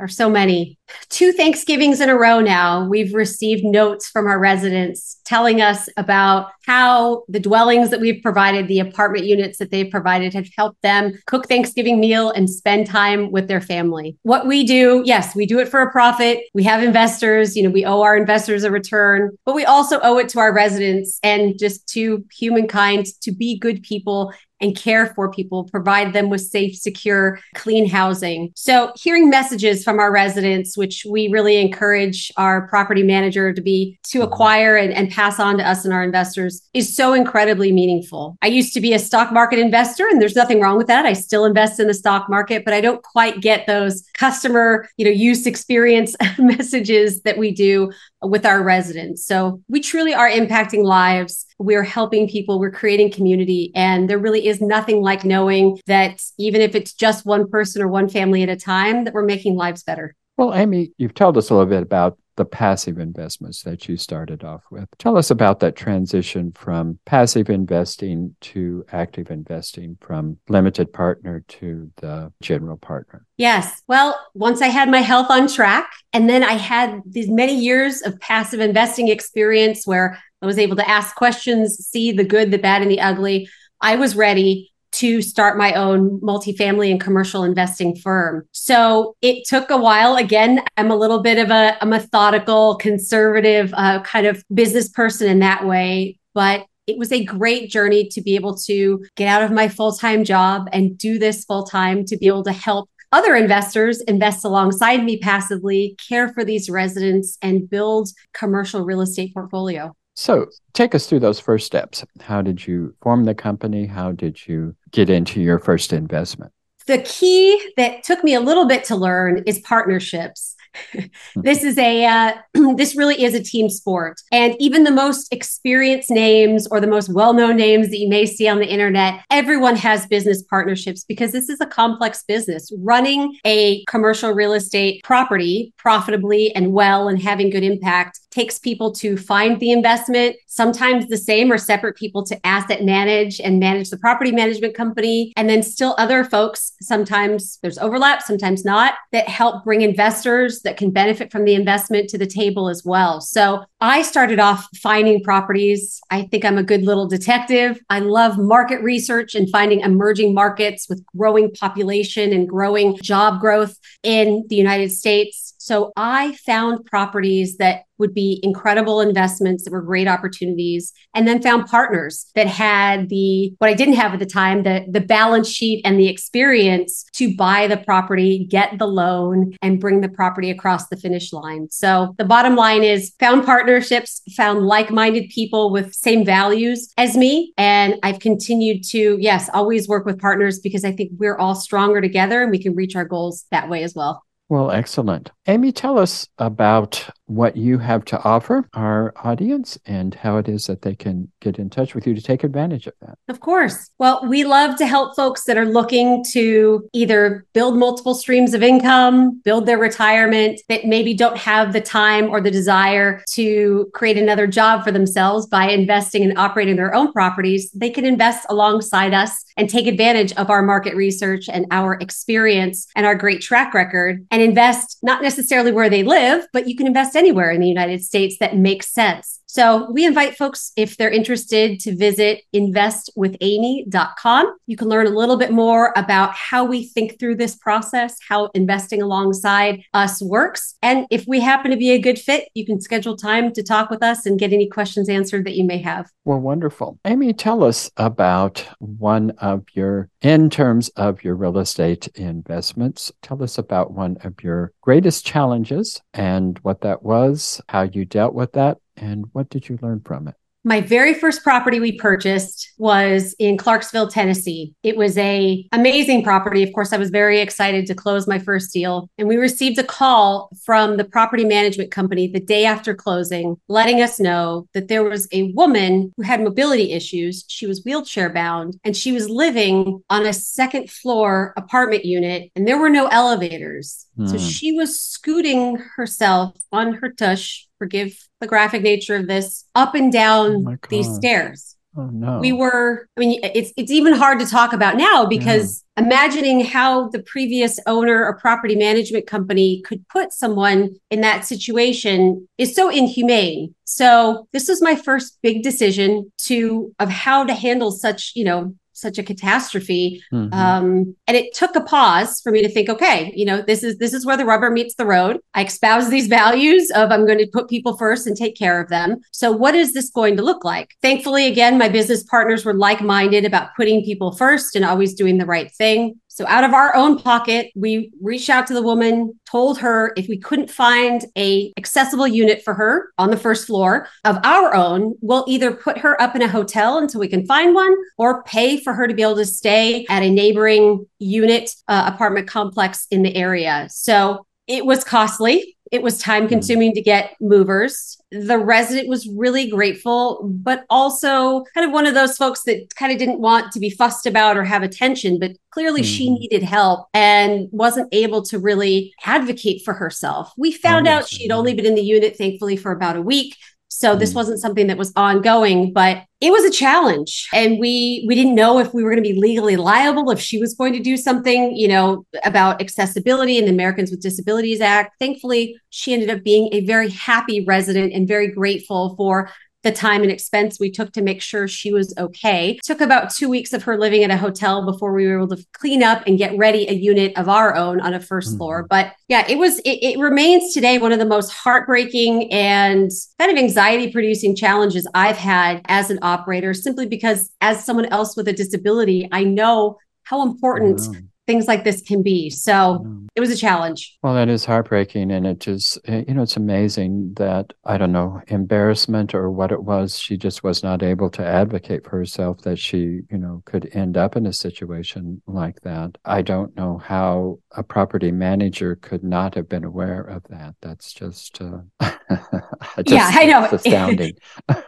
are 0.00 0.08
so 0.08 0.28
many. 0.28 0.76
Two 1.08 1.32
Thanksgivings 1.32 2.00
in 2.00 2.08
a 2.08 2.18
row 2.18 2.40
now, 2.40 2.86
we've 2.88 3.14
received 3.14 3.64
notes 3.64 4.08
from 4.08 4.26
our 4.26 4.38
residents 4.38 5.20
telling 5.24 5.60
us 5.60 5.88
about 5.96 6.50
how 6.66 7.22
the 7.28 7.40
dwellings 7.40 7.90
that 7.90 8.00
we've 8.00 8.22
provided, 8.22 8.66
the 8.66 8.80
apartment 8.80 9.24
units 9.24 9.58
that 9.58 9.70
they've 9.70 9.90
provided, 9.90 10.34
have 10.34 10.48
helped 10.56 10.82
them 10.82 11.12
cook 11.26 11.48
Thanksgiving 11.48 12.00
meal 12.00 12.30
and 12.30 12.50
spend 12.50 12.86
time 12.86 13.30
with 13.30 13.46
their 13.46 13.60
family. 13.60 14.16
What 14.22 14.46
we 14.46 14.64
do, 14.64 15.02
yes, 15.04 15.34
we 15.34 15.46
do 15.46 15.60
it 15.60 15.68
for 15.68 15.80
a 15.80 15.92
profit. 15.92 16.40
We 16.54 16.64
have 16.64 16.82
investors, 16.82 17.56
you 17.56 17.62
know, 17.62 17.70
we 17.70 17.84
owe 17.84 18.02
our 18.02 18.16
investors 18.16 18.64
a 18.64 18.70
return, 18.70 19.30
but 19.46 19.54
we 19.54 19.64
also 19.64 20.00
owe 20.02 20.18
it 20.18 20.28
to 20.30 20.40
our 20.40 20.52
residents 20.52 21.20
and 21.22 21.58
just 21.58 21.88
to 21.90 22.24
humankind 22.32 23.06
to 23.22 23.32
be 23.32 23.58
good 23.58 23.82
people 23.82 24.32
and 24.60 24.76
care 24.76 25.06
for 25.14 25.30
people, 25.30 25.64
provide 25.64 26.12
them 26.12 26.30
with 26.30 26.40
safe, 26.40 26.76
secure, 26.76 27.38
clean 27.54 27.88
housing. 27.88 28.52
So, 28.54 28.92
hearing 28.96 29.28
messages 29.28 29.84
from 29.84 29.98
our 29.98 30.12
residents, 30.12 30.76
which 30.76 31.04
we 31.08 31.28
really 31.28 31.56
encourage 31.56 32.32
our 32.36 32.66
property 32.68 33.02
manager 33.02 33.52
to 33.52 33.60
be 33.60 33.98
to 34.04 34.18
mm-hmm. 34.18 34.32
acquire 34.32 34.76
and, 34.76 34.92
and 34.92 35.10
pass 35.10 35.38
on 35.38 35.58
to 35.58 35.68
us 35.68 35.84
and 35.84 35.92
our 35.92 36.02
investors, 36.02 36.62
is 36.72 36.94
so 36.94 37.12
incredibly 37.12 37.72
meaningful. 37.72 38.36
I 38.42 38.46
used 38.46 38.72
to 38.74 38.80
be 38.80 38.92
a 38.92 38.98
stock 38.98 39.32
market 39.32 39.58
investor, 39.58 40.06
and 40.08 40.20
there's 40.20 40.36
nothing 40.36 40.60
wrong 40.60 40.76
with 40.76 40.86
that. 40.86 41.06
I 41.06 41.12
still 41.12 41.44
invest 41.44 41.80
in 41.80 41.86
the 41.86 41.94
stock 41.94 42.28
market, 42.28 42.64
but 42.64 42.74
I 42.74 42.80
don't 42.80 43.02
quite 43.02 43.40
get 43.40 43.66
those 43.66 44.04
customer, 44.14 44.88
you 44.96 45.04
know, 45.04 45.10
use 45.10 45.46
experience 45.46 46.14
messages 46.38 47.22
that 47.22 47.38
we 47.38 47.52
do 47.52 47.92
with 48.22 48.46
our 48.46 48.62
residents. 48.62 49.24
So 49.24 49.62
we 49.68 49.80
truly 49.80 50.14
are 50.14 50.28
impacting 50.28 50.84
lives. 50.84 51.46
We're 51.64 51.82
helping 51.82 52.28
people, 52.28 52.60
we're 52.60 52.70
creating 52.70 53.10
community. 53.10 53.72
And 53.74 54.08
there 54.08 54.18
really 54.18 54.46
is 54.46 54.60
nothing 54.60 55.00
like 55.00 55.24
knowing 55.24 55.80
that 55.86 56.22
even 56.38 56.60
if 56.60 56.74
it's 56.74 56.92
just 56.92 57.24
one 57.24 57.48
person 57.48 57.80
or 57.80 57.88
one 57.88 58.08
family 58.08 58.42
at 58.42 58.48
a 58.48 58.56
time, 58.56 59.04
that 59.04 59.14
we're 59.14 59.24
making 59.24 59.56
lives 59.56 59.82
better. 59.82 60.14
Well, 60.36 60.54
Amy, 60.54 60.92
you've 60.98 61.14
told 61.14 61.38
us 61.38 61.50
a 61.50 61.54
little 61.54 61.68
bit 61.68 61.82
about 61.82 62.18
the 62.36 62.44
passive 62.44 62.98
investments 62.98 63.62
that 63.62 63.88
you 63.88 63.96
started 63.96 64.44
off 64.44 64.64
with. 64.70 64.88
Tell 64.98 65.16
us 65.16 65.30
about 65.30 65.60
that 65.60 65.76
transition 65.76 66.52
from 66.52 66.98
passive 67.04 67.50
investing 67.50 68.34
to 68.42 68.84
active 68.92 69.30
investing, 69.30 69.96
from 70.00 70.38
limited 70.48 70.92
partner 70.92 71.44
to 71.48 71.90
the 71.96 72.32
general 72.40 72.76
partner. 72.76 73.26
Yes. 73.36 73.82
Well, 73.88 74.18
once 74.34 74.62
I 74.62 74.68
had 74.68 74.90
my 74.90 75.00
health 75.00 75.30
on 75.30 75.48
track, 75.48 75.90
and 76.12 76.28
then 76.28 76.42
I 76.42 76.52
had 76.52 77.00
these 77.06 77.28
many 77.28 77.58
years 77.58 78.02
of 78.02 78.18
passive 78.20 78.60
investing 78.60 79.08
experience 79.08 79.86
where 79.86 80.18
I 80.42 80.46
was 80.46 80.58
able 80.58 80.76
to 80.76 80.88
ask 80.88 81.14
questions, 81.16 81.76
see 81.76 82.12
the 82.12 82.24
good, 82.24 82.50
the 82.50 82.58
bad, 82.58 82.82
and 82.82 82.90
the 82.90 83.00
ugly. 83.00 83.48
I 83.80 83.96
was 83.96 84.16
ready 84.16 84.72
to 84.94 85.20
start 85.22 85.58
my 85.58 85.72
own 85.72 86.20
multifamily 86.20 86.90
and 86.90 87.00
commercial 87.00 87.44
investing 87.44 87.96
firm. 87.96 88.46
So 88.52 89.16
it 89.22 89.46
took 89.46 89.70
a 89.70 89.76
while. 89.76 90.16
Again, 90.16 90.62
I'm 90.76 90.90
a 90.90 90.96
little 90.96 91.20
bit 91.20 91.38
of 91.38 91.50
a, 91.50 91.76
a 91.80 91.86
methodical, 91.86 92.76
conservative 92.76 93.72
uh, 93.76 94.02
kind 94.02 94.26
of 94.26 94.44
business 94.52 94.88
person 94.88 95.28
in 95.28 95.40
that 95.40 95.66
way, 95.66 96.18
but 96.32 96.66
it 96.86 96.98
was 96.98 97.12
a 97.12 97.24
great 97.24 97.70
journey 97.70 98.08
to 98.08 98.20
be 98.20 98.34
able 98.34 98.56
to 98.56 99.04
get 99.16 99.28
out 99.28 99.42
of 99.42 99.50
my 99.50 99.68
full 99.68 99.92
time 99.92 100.22
job 100.24 100.68
and 100.72 100.98
do 100.98 101.18
this 101.18 101.44
full 101.44 101.64
time 101.64 102.04
to 102.04 102.16
be 102.16 102.26
able 102.26 102.44
to 102.44 102.52
help 102.52 102.88
other 103.12 103.36
investors 103.36 104.00
invest 104.02 104.44
alongside 104.44 105.04
me 105.04 105.18
passively, 105.18 105.96
care 106.08 106.32
for 106.32 106.44
these 106.44 106.68
residents, 106.68 107.38
and 107.42 107.70
build 107.70 108.10
commercial 108.32 108.82
real 108.82 109.00
estate 109.00 109.32
portfolio. 109.32 109.94
So, 110.14 110.46
take 110.72 110.94
us 110.94 111.06
through 111.06 111.20
those 111.20 111.40
first 111.40 111.66
steps. 111.66 112.04
How 112.20 112.40
did 112.40 112.66
you 112.66 112.94
form 113.02 113.24
the 113.24 113.34
company? 113.34 113.86
How 113.86 114.12
did 114.12 114.46
you 114.46 114.76
get 114.92 115.10
into 115.10 115.40
your 115.40 115.58
first 115.58 115.92
investment? 115.92 116.52
The 116.86 116.98
key 116.98 117.72
that 117.76 118.04
took 118.04 118.22
me 118.22 118.34
a 118.34 118.40
little 118.40 118.66
bit 118.66 118.84
to 118.84 118.96
learn 118.96 119.42
is 119.46 119.58
partnerships. 119.60 120.53
this 121.36 121.62
is 121.64 121.78
a 121.78 122.04
uh, 122.04 122.32
this 122.76 122.96
really 122.96 123.22
is 123.22 123.34
a 123.34 123.42
team 123.42 123.68
sport. 123.68 124.20
And 124.32 124.56
even 124.58 124.84
the 124.84 124.90
most 124.90 125.32
experienced 125.32 126.10
names 126.10 126.66
or 126.68 126.80
the 126.80 126.86
most 126.86 127.12
well-known 127.12 127.56
names 127.56 127.90
that 127.90 127.98
you 127.98 128.08
may 128.08 128.26
see 128.26 128.48
on 128.48 128.58
the 128.58 128.66
internet 128.66 129.24
everyone 129.30 129.76
has 129.76 130.06
business 130.06 130.42
partnerships 130.42 131.04
because 131.04 131.32
this 131.32 131.48
is 131.48 131.60
a 131.60 131.66
complex 131.66 132.22
business. 132.22 132.72
Running 132.78 133.38
a 133.44 133.84
commercial 133.86 134.32
real 134.32 134.52
estate 134.52 135.02
property 135.04 135.72
profitably 135.76 136.54
and 136.54 136.72
well 136.72 137.08
and 137.08 137.20
having 137.20 137.50
good 137.50 137.64
impact 137.64 138.20
takes 138.30 138.58
people 138.58 138.92
to 138.92 139.16
find 139.16 139.60
the 139.60 139.70
investment 139.70 140.36
sometimes 140.46 141.06
the 141.06 141.16
same 141.16 141.52
or 141.52 141.58
separate 141.58 141.96
people 141.96 142.24
to 142.24 142.46
asset 142.46 142.84
manage 142.84 143.40
and 143.40 143.60
manage 143.60 143.90
the 143.90 143.96
property 143.96 144.32
management 144.32 144.74
company. 144.74 145.32
And 145.36 145.48
then 145.48 145.62
still 145.62 145.94
other 145.98 146.24
folks 146.24 146.72
sometimes 146.80 147.58
there's 147.62 147.78
overlap 147.78 148.22
sometimes 148.22 148.64
not 148.64 148.94
that 149.12 149.28
help 149.28 149.64
bring 149.64 149.82
investors 149.82 150.60
that 150.64 150.76
can 150.76 150.90
benefit 150.90 151.30
from 151.30 151.44
the 151.44 151.54
investment 151.54 152.10
to 152.10 152.18
the 152.18 152.26
table 152.26 152.68
as 152.68 152.84
well. 152.84 153.20
So 153.20 153.64
I 153.80 154.02
started 154.02 154.38
off 154.38 154.66
finding 154.82 155.22
properties. 155.22 156.00
I 156.10 156.22
think 156.22 156.44
I'm 156.44 156.58
a 156.58 156.62
good 156.62 156.82
little 156.82 157.06
detective. 157.06 157.80
I 157.88 158.00
love 158.00 158.38
market 158.38 158.82
research 158.82 159.34
and 159.34 159.48
finding 159.50 159.80
emerging 159.80 160.34
markets 160.34 160.88
with 160.88 161.04
growing 161.16 161.50
population 161.52 162.32
and 162.32 162.48
growing 162.48 162.96
job 162.98 163.40
growth 163.40 163.78
in 164.02 164.44
the 164.48 164.56
United 164.56 164.90
States. 164.90 165.53
So 165.64 165.94
I 165.96 166.34
found 166.44 166.84
properties 166.84 167.56
that 167.56 167.84
would 167.96 168.12
be 168.12 168.38
incredible 168.42 169.00
investments 169.00 169.64
that 169.64 169.72
were 169.72 169.80
great 169.80 170.06
opportunities 170.06 170.92
and 171.14 171.26
then 171.26 171.40
found 171.40 171.64
partners 171.64 172.26
that 172.34 172.46
had 172.46 173.08
the 173.08 173.54
what 173.60 173.70
I 173.70 173.72
didn't 173.74 173.94
have 173.94 174.12
at 174.12 174.18
the 174.18 174.26
time 174.26 174.62
the 174.62 174.84
the 174.90 175.00
balance 175.00 175.48
sheet 175.48 175.80
and 175.86 175.98
the 175.98 176.08
experience 176.08 177.06
to 177.14 177.34
buy 177.34 177.66
the 177.66 177.78
property 177.78 178.44
get 178.44 178.78
the 178.78 178.86
loan 178.86 179.54
and 179.62 179.80
bring 179.80 180.02
the 180.02 180.08
property 180.10 180.50
across 180.50 180.88
the 180.88 180.98
finish 180.98 181.32
line. 181.32 181.68
So 181.70 182.14
the 182.18 182.26
bottom 182.26 182.56
line 182.56 182.82
is 182.82 183.14
found 183.18 183.46
partnerships 183.46 184.20
found 184.36 184.66
like-minded 184.66 185.30
people 185.30 185.72
with 185.72 185.94
same 185.94 186.26
values 186.26 186.92
as 186.98 187.16
me 187.16 187.54
and 187.56 187.94
I've 188.02 188.18
continued 188.18 188.84
to 188.90 189.16
yes 189.18 189.48
always 189.54 189.88
work 189.88 190.04
with 190.04 190.20
partners 190.20 190.58
because 190.58 190.84
I 190.84 190.92
think 190.92 191.12
we're 191.16 191.38
all 191.38 191.54
stronger 191.54 192.02
together 192.02 192.42
and 192.42 192.50
we 192.50 192.62
can 192.62 192.74
reach 192.74 192.96
our 192.96 193.06
goals 193.06 193.46
that 193.50 193.70
way 193.70 193.82
as 193.82 193.94
well 193.94 194.22
well, 194.48 194.70
excellent. 194.70 195.30
Amy, 195.46 195.72
tell 195.72 195.98
us 195.98 196.28
about 196.38 197.08
what 197.26 197.56
you 197.56 197.78
have 197.78 198.04
to 198.04 198.22
offer 198.22 198.68
our 198.74 199.12
audience 199.16 199.78
and 199.86 200.14
how 200.14 200.36
it 200.36 200.48
is 200.48 200.66
that 200.66 200.82
they 200.82 200.94
can 200.94 201.30
get 201.40 201.58
in 201.58 201.70
touch 201.70 201.94
with 201.94 202.06
you 202.06 202.14
to 202.14 202.20
take 202.20 202.44
advantage 202.44 202.86
of 202.86 202.92
that. 203.00 203.16
Of 203.28 203.40
course. 203.40 203.90
Well, 203.98 204.26
we 204.26 204.44
love 204.44 204.76
to 204.76 204.86
help 204.86 205.16
folks 205.16 205.44
that 205.44 205.56
are 205.56 205.64
looking 205.64 206.24
to 206.32 206.88
either 206.92 207.46
build 207.54 207.76
multiple 207.76 208.14
streams 208.14 208.52
of 208.52 208.62
income, 208.62 209.40
build 209.44 209.66
their 209.66 209.78
retirement, 209.78 210.60
that 210.68 210.84
maybe 210.84 211.14
don't 211.14 211.38
have 211.38 211.72
the 211.72 211.80
time 211.80 212.28
or 212.28 212.40
the 212.40 212.50
desire 212.50 213.22
to 213.30 213.90
create 213.94 214.18
another 214.18 214.46
job 214.46 214.84
for 214.84 214.92
themselves 214.92 215.46
by 215.46 215.70
investing 215.70 216.22
and 216.22 216.38
operating 216.38 216.76
their 216.76 216.94
own 216.94 217.12
properties. 217.12 217.70
They 217.72 217.90
can 217.90 218.04
invest 218.04 218.46
alongside 218.50 219.14
us 219.14 219.44
and 219.56 219.70
take 219.70 219.86
advantage 219.86 220.32
of 220.34 220.50
our 220.50 220.62
market 220.62 220.94
research 220.94 221.48
and 221.48 221.66
our 221.70 221.94
experience 221.94 222.86
and 222.94 223.06
our 223.06 223.14
great 223.14 223.40
track 223.40 223.72
record 223.72 224.26
and 224.34 224.42
invest 224.42 224.98
not 225.00 225.22
necessarily 225.22 225.70
where 225.70 225.88
they 225.88 226.02
live, 226.02 226.48
but 226.52 226.66
you 226.66 226.74
can 226.74 226.88
invest 226.88 227.14
anywhere 227.14 227.52
in 227.52 227.60
the 227.60 227.68
United 227.68 228.02
States 228.02 228.36
that 228.40 228.56
makes 228.56 228.92
sense. 228.92 229.40
So 229.54 229.88
we 229.92 230.04
invite 230.04 230.36
folks, 230.36 230.72
if 230.74 230.96
they're 230.96 231.08
interested, 231.08 231.78
to 231.78 231.94
visit 231.94 232.42
investwithamy.com. 232.52 234.56
You 234.66 234.76
can 234.76 234.88
learn 234.88 235.06
a 235.06 235.10
little 235.10 235.36
bit 235.36 235.52
more 235.52 235.92
about 235.94 236.34
how 236.34 236.64
we 236.64 236.88
think 236.88 237.20
through 237.20 237.36
this 237.36 237.54
process, 237.54 238.16
how 238.28 238.50
investing 238.54 239.00
alongside 239.00 239.84
us 239.94 240.20
works. 240.20 240.74
And 240.82 241.06
if 241.08 241.24
we 241.28 241.38
happen 241.38 241.70
to 241.70 241.76
be 241.76 241.92
a 241.92 242.00
good 242.00 242.18
fit, 242.18 242.48
you 242.54 242.66
can 242.66 242.80
schedule 242.80 243.16
time 243.16 243.52
to 243.52 243.62
talk 243.62 243.90
with 243.90 244.02
us 244.02 244.26
and 244.26 244.40
get 244.40 244.52
any 244.52 244.68
questions 244.68 245.08
answered 245.08 245.46
that 245.46 245.54
you 245.54 245.62
may 245.62 245.78
have. 245.78 246.10
Well, 246.24 246.40
wonderful. 246.40 246.98
Amy, 247.04 247.32
tell 247.32 247.62
us 247.62 247.92
about 247.96 248.66
one 248.80 249.30
of 249.38 249.66
your, 249.74 250.10
in 250.20 250.50
terms 250.50 250.88
of 250.96 251.22
your 251.22 251.36
real 251.36 251.58
estate 251.58 252.08
investments, 252.16 253.12
tell 253.22 253.40
us 253.40 253.56
about 253.56 253.92
one 253.92 254.16
of 254.24 254.42
your 254.42 254.72
greatest 254.80 255.26
challenges 255.26 256.00
and 256.12 256.58
what 256.60 256.80
that 256.82 257.02
was, 257.02 257.60
how 257.68 257.82
you 257.82 258.04
dealt 258.04 258.34
with 258.34 258.52
that, 258.52 258.78
and 258.96 259.26
what 259.32 259.48
did 259.48 259.68
you 259.68 259.78
learn 259.82 260.00
from 260.00 260.28
it? 260.28 260.34
My 260.66 260.80
very 260.80 261.12
first 261.12 261.42
property 261.42 261.78
we 261.78 261.92
purchased 261.92 262.72
was 262.78 263.34
in 263.38 263.58
Clarksville, 263.58 264.08
Tennessee. 264.08 264.74
It 264.82 264.96
was 264.96 265.18
a 265.18 265.66
amazing 265.72 266.24
property. 266.24 266.62
Of 266.62 266.72
course, 266.72 266.94
I 266.94 266.96
was 266.96 267.10
very 267.10 267.40
excited 267.40 267.84
to 267.86 267.94
close 267.94 268.26
my 268.26 268.38
first 268.38 268.72
deal, 268.72 269.10
and 269.18 269.28
we 269.28 269.36
received 269.36 269.78
a 269.78 269.84
call 269.84 270.50
from 270.64 270.96
the 270.96 271.04
property 271.04 271.44
management 271.44 271.90
company 271.90 272.28
the 272.28 272.40
day 272.40 272.64
after 272.64 272.94
closing, 272.94 273.56
letting 273.68 274.00
us 274.00 274.18
know 274.18 274.66
that 274.72 274.88
there 274.88 275.04
was 275.04 275.28
a 275.32 275.52
woman 275.52 276.14
who 276.16 276.22
had 276.22 276.42
mobility 276.42 276.92
issues. 276.92 277.44
She 277.48 277.66
was 277.66 277.84
wheelchair 277.84 278.30
bound, 278.30 278.78
and 278.84 278.96
she 278.96 279.12
was 279.12 279.28
living 279.28 280.02
on 280.08 280.24
a 280.24 280.32
second 280.32 280.90
floor 280.90 281.52
apartment 281.58 282.06
unit, 282.06 282.50
and 282.56 282.66
there 282.66 282.78
were 282.78 282.90
no 282.90 283.06
elevators. 283.08 284.06
Mm. 284.18 284.28
So 284.28 284.38
hmm. 284.38 284.44
she 284.44 284.72
was 284.72 285.00
scooting 285.00 285.76
herself 285.96 286.56
on 286.72 286.94
her 286.94 287.10
tush 287.10 287.66
forgive 287.78 288.16
the 288.40 288.46
graphic 288.46 288.82
nature 288.82 289.16
of 289.16 289.26
this, 289.26 289.64
up 289.74 289.94
and 289.94 290.12
down 290.12 290.66
oh 290.66 290.76
these 290.88 291.12
stairs. 291.14 291.76
Oh 291.96 292.06
no. 292.06 292.40
We 292.40 292.52
were, 292.52 293.08
I 293.16 293.20
mean, 293.20 293.40
it's 293.42 293.72
it's 293.76 293.92
even 293.92 294.14
hard 294.14 294.40
to 294.40 294.46
talk 294.46 294.72
about 294.72 294.96
now 294.96 295.26
because 295.26 295.84
yeah. 295.96 296.04
imagining 296.04 296.64
how 296.64 297.08
the 297.10 297.22
previous 297.22 297.78
owner 297.86 298.24
or 298.24 298.36
property 298.36 298.74
management 298.74 299.28
company 299.28 299.80
could 299.82 300.06
put 300.08 300.32
someone 300.32 300.96
in 301.10 301.20
that 301.20 301.44
situation 301.44 302.48
is 302.58 302.74
so 302.74 302.90
inhumane. 302.90 303.74
So 303.84 304.48
this 304.52 304.68
was 304.68 304.82
my 304.82 304.96
first 304.96 305.38
big 305.40 305.62
decision 305.62 306.32
to 306.46 306.92
of 306.98 307.10
how 307.10 307.44
to 307.44 307.54
handle 307.54 307.92
such, 307.92 308.32
you 308.34 308.44
know, 308.44 308.74
such 308.94 309.18
a 309.18 309.22
catastrophe 309.22 310.22
mm-hmm. 310.32 310.52
um, 310.54 311.14
and 311.26 311.36
it 311.36 311.54
took 311.54 311.74
a 311.76 311.80
pause 311.80 312.40
for 312.40 312.52
me 312.52 312.62
to 312.62 312.68
think 312.68 312.88
okay 312.88 313.32
you 313.34 313.44
know 313.44 313.62
this 313.62 313.82
is 313.82 313.98
this 313.98 314.14
is 314.14 314.24
where 314.24 314.36
the 314.36 314.44
rubber 314.44 314.70
meets 314.70 314.94
the 314.94 315.06
road. 315.06 315.38
I 315.54 315.64
espouse 315.64 316.10
these 316.10 316.26
values 316.40 316.90
of 316.92 317.10
i'm 317.10 317.26
going 317.26 317.38
to 317.38 317.46
put 317.46 317.68
people 317.68 317.96
first 317.96 318.26
and 318.26 318.36
take 318.36 318.56
care 318.56 318.80
of 318.80 318.88
them. 318.88 319.20
So 319.32 319.52
what 319.52 319.74
is 319.74 319.92
this 319.92 320.10
going 320.10 320.36
to 320.36 320.42
look 320.42 320.64
like? 320.64 320.94
Thankfully 321.02 321.46
again 321.46 321.78
my 321.78 321.88
business 321.88 322.22
partners 322.22 322.64
were 322.64 322.74
like-minded 322.74 323.44
about 323.44 323.74
putting 323.76 324.04
people 324.04 324.32
first 324.32 324.76
and 324.76 324.84
always 324.84 325.14
doing 325.14 325.38
the 325.38 325.46
right 325.46 325.70
thing 325.72 326.20
so 326.34 326.44
out 326.48 326.64
of 326.64 326.74
our 326.74 326.92
own 326.96 327.16
pocket, 327.16 327.70
we 327.76 328.10
reached 328.20 328.50
out 328.50 328.66
to 328.66 328.74
the 328.74 328.82
woman, 328.82 329.38
told 329.48 329.78
her 329.78 330.12
if 330.16 330.26
we 330.26 330.36
couldn't 330.36 330.68
find 330.68 331.24
a 331.38 331.72
accessible 331.76 332.26
unit 332.26 332.60
for 332.64 332.74
her 332.74 333.12
on 333.18 333.30
the 333.30 333.36
first 333.36 333.68
floor 333.68 334.08
of 334.24 334.38
our 334.42 334.74
own, 334.74 335.14
we'll 335.20 335.44
either 335.46 335.70
put 335.70 335.96
her 335.98 336.20
up 336.20 336.34
in 336.34 336.42
a 336.42 336.48
hotel 336.48 336.98
until 336.98 337.20
we 337.20 337.28
can 337.28 337.46
find 337.46 337.72
one 337.72 337.94
or 338.18 338.42
pay 338.42 338.82
for 338.82 338.92
her 338.94 339.06
to 339.06 339.14
be 339.14 339.22
able 339.22 339.36
to 339.36 339.46
stay 339.46 340.04
at 340.10 340.24
a 340.24 340.30
neighboring 340.30 341.06
unit 341.20 341.70
uh, 341.86 342.10
apartment 342.12 342.48
complex 342.48 343.06
in 343.12 343.22
the 343.22 343.36
area. 343.36 343.86
So 343.88 344.44
it 344.66 344.84
was 344.84 345.04
costly 345.04 345.73
it 345.94 346.02
was 346.02 346.18
time 346.18 346.42
hmm. 346.42 346.48
consuming 346.48 346.92
to 346.92 347.00
get 347.00 347.36
movers. 347.40 348.20
The 348.32 348.58
resident 348.58 349.08
was 349.08 349.28
really 349.28 349.70
grateful, 349.70 350.40
but 350.42 350.84
also 350.90 351.64
kind 351.72 351.86
of 351.86 351.92
one 351.92 352.04
of 352.04 352.14
those 352.14 352.36
folks 352.36 352.64
that 352.64 352.92
kind 352.96 353.12
of 353.12 353.18
didn't 353.18 353.38
want 353.38 353.70
to 353.72 353.78
be 353.78 353.90
fussed 353.90 354.26
about 354.26 354.56
or 354.56 354.64
have 354.64 354.82
attention, 354.82 355.38
but 355.38 355.52
clearly 355.70 356.02
mm. 356.02 356.04
she 356.04 356.28
hmm. 356.28 356.34
needed 356.34 356.64
help 356.64 357.06
and 357.14 357.68
wasn't 357.70 358.08
able 358.12 358.42
to 358.42 358.58
really 358.58 359.14
advocate 359.24 359.82
for 359.84 359.94
herself. 359.94 360.52
We 360.58 360.72
found 360.72 361.06
out 361.06 361.28
she'd 361.28 361.52
only 361.52 361.74
been 361.74 361.86
in 361.86 361.94
the 361.94 362.02
unit, 362.02 362.36
thankfully, 362.36 362.76
for 362.76 362.90
about 362.90 363.14
a 363.14 363.22
week. 363.22 363.56
So 363.96 364.16
this 364.16 364.32
mm. 364.32 364.36
wasn't 364.36 364.60
something 364.60 364.88
that 364.88 364.98
was 364.98 365.12
ongoing, 365.14 365.92
but 365.92 366.24
it 366.40 366.50
was 366.50 366.64
a 366.64 366.70
challenge. 366.70 367.48
And 367.54 367.78
we 367.78 368.24
we 368.26 368.34
didn't 368.34 368.56
know 368.56 368.80
if 368.80 368.92
we 368.92 369.04
were 369.04 369.10
going 369.10 369.22
to 369.22 369.28
be 369.32 369.38
legally 369.38 369.76
liable 369.76 370.30
if 370.32 370.40
she 370.40 370.58
was 370.58 370.74
going 370.74 370.92
to 370.94 370.98
do 370.98 371.16
something, 371.16 371.76
you 371.76 371.86
know, 371.86 372.26
about 372.44 372.80
accessibility 372.80 373.56
and 373.56 373.68
the 373.68 373.72
Americans 373.72 374.10
with 374.10 374.20
Disabilities 374.20 374.80
Act. 374.80 375.14
Thankfully, 375.20 375.76
she 375.90 376.12
ended 376.12 376.28
up 376.28 376.42
being 376.42 376.70
a 376.72 376.84
very 376.84 377.08
happy 377.08 377.64
resident 377.64 378.12
and 378.12 378.26
very 378.26 378.48
grateful 378.48 379.14
for 379.16 379.48
the 379.84 379.92
time 379.92 380.22
and 380.22 380.32
expense 380.32 380.80
we 380.80 380.90
took 380.90 381.12
to 381.12 381.22
make 381.22 381.40
sure 381.40 381.68
she 381.68 381.92
was 381.92 382.12
okay. 382.18 382.72
It 382.72 382.82
took 382.82 383.00
about 383.00 383.30
two 383.30 383.48
weeks 383.48 383.72
of 383.72 383.84
her 383.84 383.96
living 383.96 384.24
at 384.24 384.30
a 384.30 384.36
hotel 384.36 384.84
before 384.84 385.12
we 385.12 385.26
were 385.26 385.36
able 385.36 385.56
to 385.56 385.64
clean 385.72 386.02
up 386.02 386.26
and 386.26 386.38
get 386.38 386.56
ready 386.56 386.88
a 386.88 386.92
unit 386.92 387.36
of 387.36 387.48
our 387.48 387.76
own 387.76 388.00
on 388.00 388.14
a 388.14 388.18
1st 388.18 388.28
mm-hmm. 388.28 388.56
floor. 388.56 388.86
But 388.88 389.12
yeah, 389.28 389.46
it 389.48 389.58
was, 389.58 389.78
it, 389.80 390.02
it 390.02 390.18
remains 390.18 390.74
today 390.74 390.98
one 390.98 391.12
of 391.12 391.18
the 391.18 391.26
most 391.26 391.52
heartbreaking 391.52 392.50
and 392.52 393.10
kind 393.38 393.52
of 393.52 393.58
anxiety 393.58 394.10
producing 394.10 394.56
challenges 394.56 395.06
I've 395.14 395.36
had 395.36 395.82
as 395.86 396.10
an 396.10 396.18
operator, 396.22 396.74
simply 396.74 397.06
because 397.06 397.50
as 397.60 397.84
someone 397.84 398.06
else 398.06 398.36
with 398.36 398.48
a 398.48 398.52
disability, 398.52 399.28
I 399.30 399.44
know 399.44 399.98
how 400.24 400.42
important 400.42 401.00
things 401.46 401.68
like 401.68 401.84
this 401.84 402.00
can 402.00 402.22
be. 402.22 402.48
So 402.50 403.06
it 403.34 403.40
was 403.40 403.50
a 403.50 403.56
challenge. 403.56 404.16
Well, 404.22 404.34
that 404.34 404.48
is 404.48 404.64
heartbreaking. 404.64 405.30
And 405.30 405.46
it 405.46 405.60
just, 405.60 405.98
eh, 406.06 406.24
you 406.26 406.34
know, 406.34 406.42
it's 406.42 406.56
amazing 406.56 407.34
that, 407.36 407.72
I 407.84 407.98
don't 407.98 408.12
know, 408.12 408.40
embarrassment 408.48 409.34
or 409.34 409.50
what 409.50 409.72
it 409.72 409.82
was, 409.82 410.18
she 410.18 410.36
just 410.36 410.64
was 410.64 410.82
not 410.82 411.02
able 411.02 411.30
to 411.30 411.44
advocate 411.44 412.04
for 412.04 412.10
herself 412.10 412.62
that 412.62 412.78
she, 412.78 413.20
you 413.30 413.38
know, 413.38 413.62
could 413.66 413.90
end 413.92 414.16
up 414.16 414.36
in 414.36 414.46
a 414.46 414.52
situation 414.52 415.42
like 415.46 415.80
that. 415.82 416.16
I 416.24 416.42
don't 416.42 416.74
know 416.76 416.98
how 416.98 417.58
a 417.72 417.82
property 417.82 418.32
manager 418.32 418.96
could 418.96 419.22
not 419.22 419.54
have 419.54 419.68
been 419.68 419.84
aware 419.84 420.22
of 420.22 420.44
that. 420.48 420.76
That's 420.80 421.12
just, 421.12 421.60
uh, 421.60 421.80
just 422.00 423.10
yeah, 423.10 423.30
I 423.32 423.44
know. 423.46 423.64
astounding. 423.72 424.34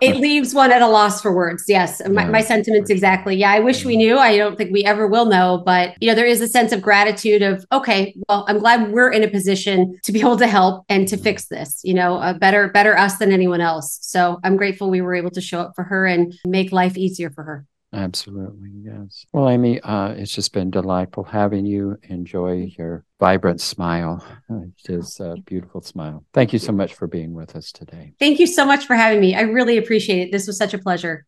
it 0.01 0.17
leaves 0.17 0.55
one 0.55 0.73
at 0.73 0.83
a 0.83 0.89
loss 0.89 1.21
for 1.21 1.35
words. 1.35 1.65
Yes. 1.69 2.01
My, 2.09 2.23
yeah, 2.23 2.31
my 2.31 2.41
sentiments 2.41 2.89
exactly. 2.89 3.37
Yeah. 3.37 3.51
I 3.51 3.61
wish 3.61 3.85
we 3.85 3.97
knew. 3.97 4.19
I 4.19 4.37
don't 4.37 4.57
think 4.57 4.73
we 4.73 4.85
ever 4.85 5.07
will 5.07 5.27
know, 5.27 5.63
but, 5.65 5.95
you 6.01 6.09
know, 6.09 6.15
there 6.15 6.27
is 6.27 6.41
a 6.41 6.46
sense 6.49 6.73
of 6.73 6.83
gratitude 6.83 7.43
of, 7.43 7.65
okay, 7.73 8.15
well, 8.29 8.45
I'm 8.49 8.59
glad 8.59 8.93
we're 8.93 9.11
in 9.11 9.23
a 9.23 9.29
position 9.29 9.99
to 10.05 10.13
be 10.13 10.21
able 10.21 10.37
to 10.39 10.47
help 10.47 10.85
and 10.89 11.07
to 11.09 11.17
fix 11.17 11.47
this, 11.47 11.81
you 11.85 11.95
know, 11.95 12.21
a 12.21 12.35
better, 12.35 12.69
better 12.69 12.97
us 12.97 13.19
than 13.19 13.33
anyone 13.33 13.61
else. 13.61 13.99
So 14.03 14.39
I'm 14.45 14.57
grateful 14.57 14.91
we 14.91 15.01
were 15.01 15.15
able 15.15 15.31
to 15.31 15.41
show 15.41 15.61
up 15.61 15.73
for 15.75 15.85
her 15.85 16.07
and 16.07 16.35
make 16.45 16.73
life 16.73 16.97
easier 16.97 17.31
for 17.31 17.45
her. 17.45 17.67
Absolutely, 17.93 18.71
yes. 18.83 19.25
Well, 19.33 19.49
Amy, 19.49 19.81
uh, 19.81 20.09
it's 20.09 20.33
just 20.33 20.53
been 20.53 20.71
delightful 20.71 21.25
having 21.25 21.65
you. 21.65 21.97
Enjoy 22.03 22.71
your 22.77 23.05
vibrant 23.21 23.61
smile. 23.61 24.23
It 24.51 24.91
is 24.91 25.19
a 25.21 25.37
beautiful 25.47 25.81
smile. 25.81 26.25
Thank 26.35 26.53
you 26.53 26.59
so 26.59 26.73
much 26.73 26.95
for 26.95 27.07
being 27.07 27.33
with 27.33 27.57
us 27.57 27.73
today. 27.73 28.13
Thank 28.19 28.39
you 28.39 28.47
so 28.47 28.67
much 28.67 28.87
for 28.87 28.97
having 28.97 29.21
me. 29.21 29.35
I 29.35 29.43
really 29.43 29.79
appreciate 29.79 30.29
it. 30.29 30.33
This 30.33 30.47
was 30.47 30.59
such 30.59 30.75
a 30.75 30.79
pleasure. 30.79 31.27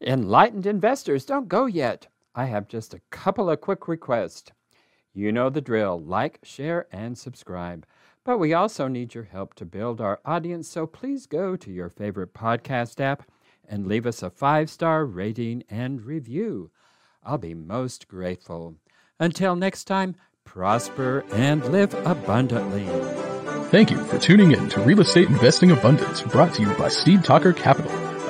Enlightened 0.00 0.66
investors, 0.66 1.24
don't 1.24 1.48
go 1.48 1.66
yet. 1.66 2.08
I 2.34 2.46
have 2.46 2.68
just 2.68 2.94
a 2.94 3.00
couple 3.10 3.48
of 3.48 3.60
quick 3.60 3.86
requests. 3.88 4.50
You 5.12 5.30
know 5.30 5.50
the 5.50 5.60
drill 5.60 6.00
like, 6.00 6.40
share, 6.42 6.86
and 6.90 7.16
subscribe. 7.16 7.86
But 8.24 8.38
we 8.38 8.54
also 8.54 8.88
need 8.88 9.14
your 9.14 9.24
help 9.24 9.54
to 9.54 9.66
build 9.66 10.00
our 10.00 10.20
audience, 10.24 10.68
so 10.68 10.86
please 10.86 11.26
go 11.26 11.56
to 11.56 11.70
your 11.70 11.90
favorite 11.90 12.32
podcast 12.32 12.98
app 12.98 13.30
and 13.68 13.86
leave 13.86 14.06
us 14.06 14.22
a 14.22 14.30
five 14.30 14.70
star 14.70 15.04
rating 15.04 15.62
and 15.68 16.02
review. 16.02 16.70
I'll 17.22 17.38
be 17.38 17.54
most 17.54 18.08
grateful. 18.08 18.76
Until 19.20 19.56
next 19.56 19.84
time, 19.84 20.16
prosper 20.44 21.24
and 21.32 21.64
live 21.70 21.94
abundantly. 22.06 22.86
Thank 23.70 23.90
you 23.90 24.04
for 24.04 24.18
tuning 24.18 24.52
in 24.52 24.68
to 24.70 24.80
Real 24.80 25.00
Estate 25.00 25.28
Investing 25.28 25.70
Abundance, 25.70 26.22
brought 26.22 26.54
to 26.54 26.62
you 26.62 26.72
by 26.74 26.88
Steve 26.88 27.22
Talker 27.22 27.52
Capital, 27.52 27.90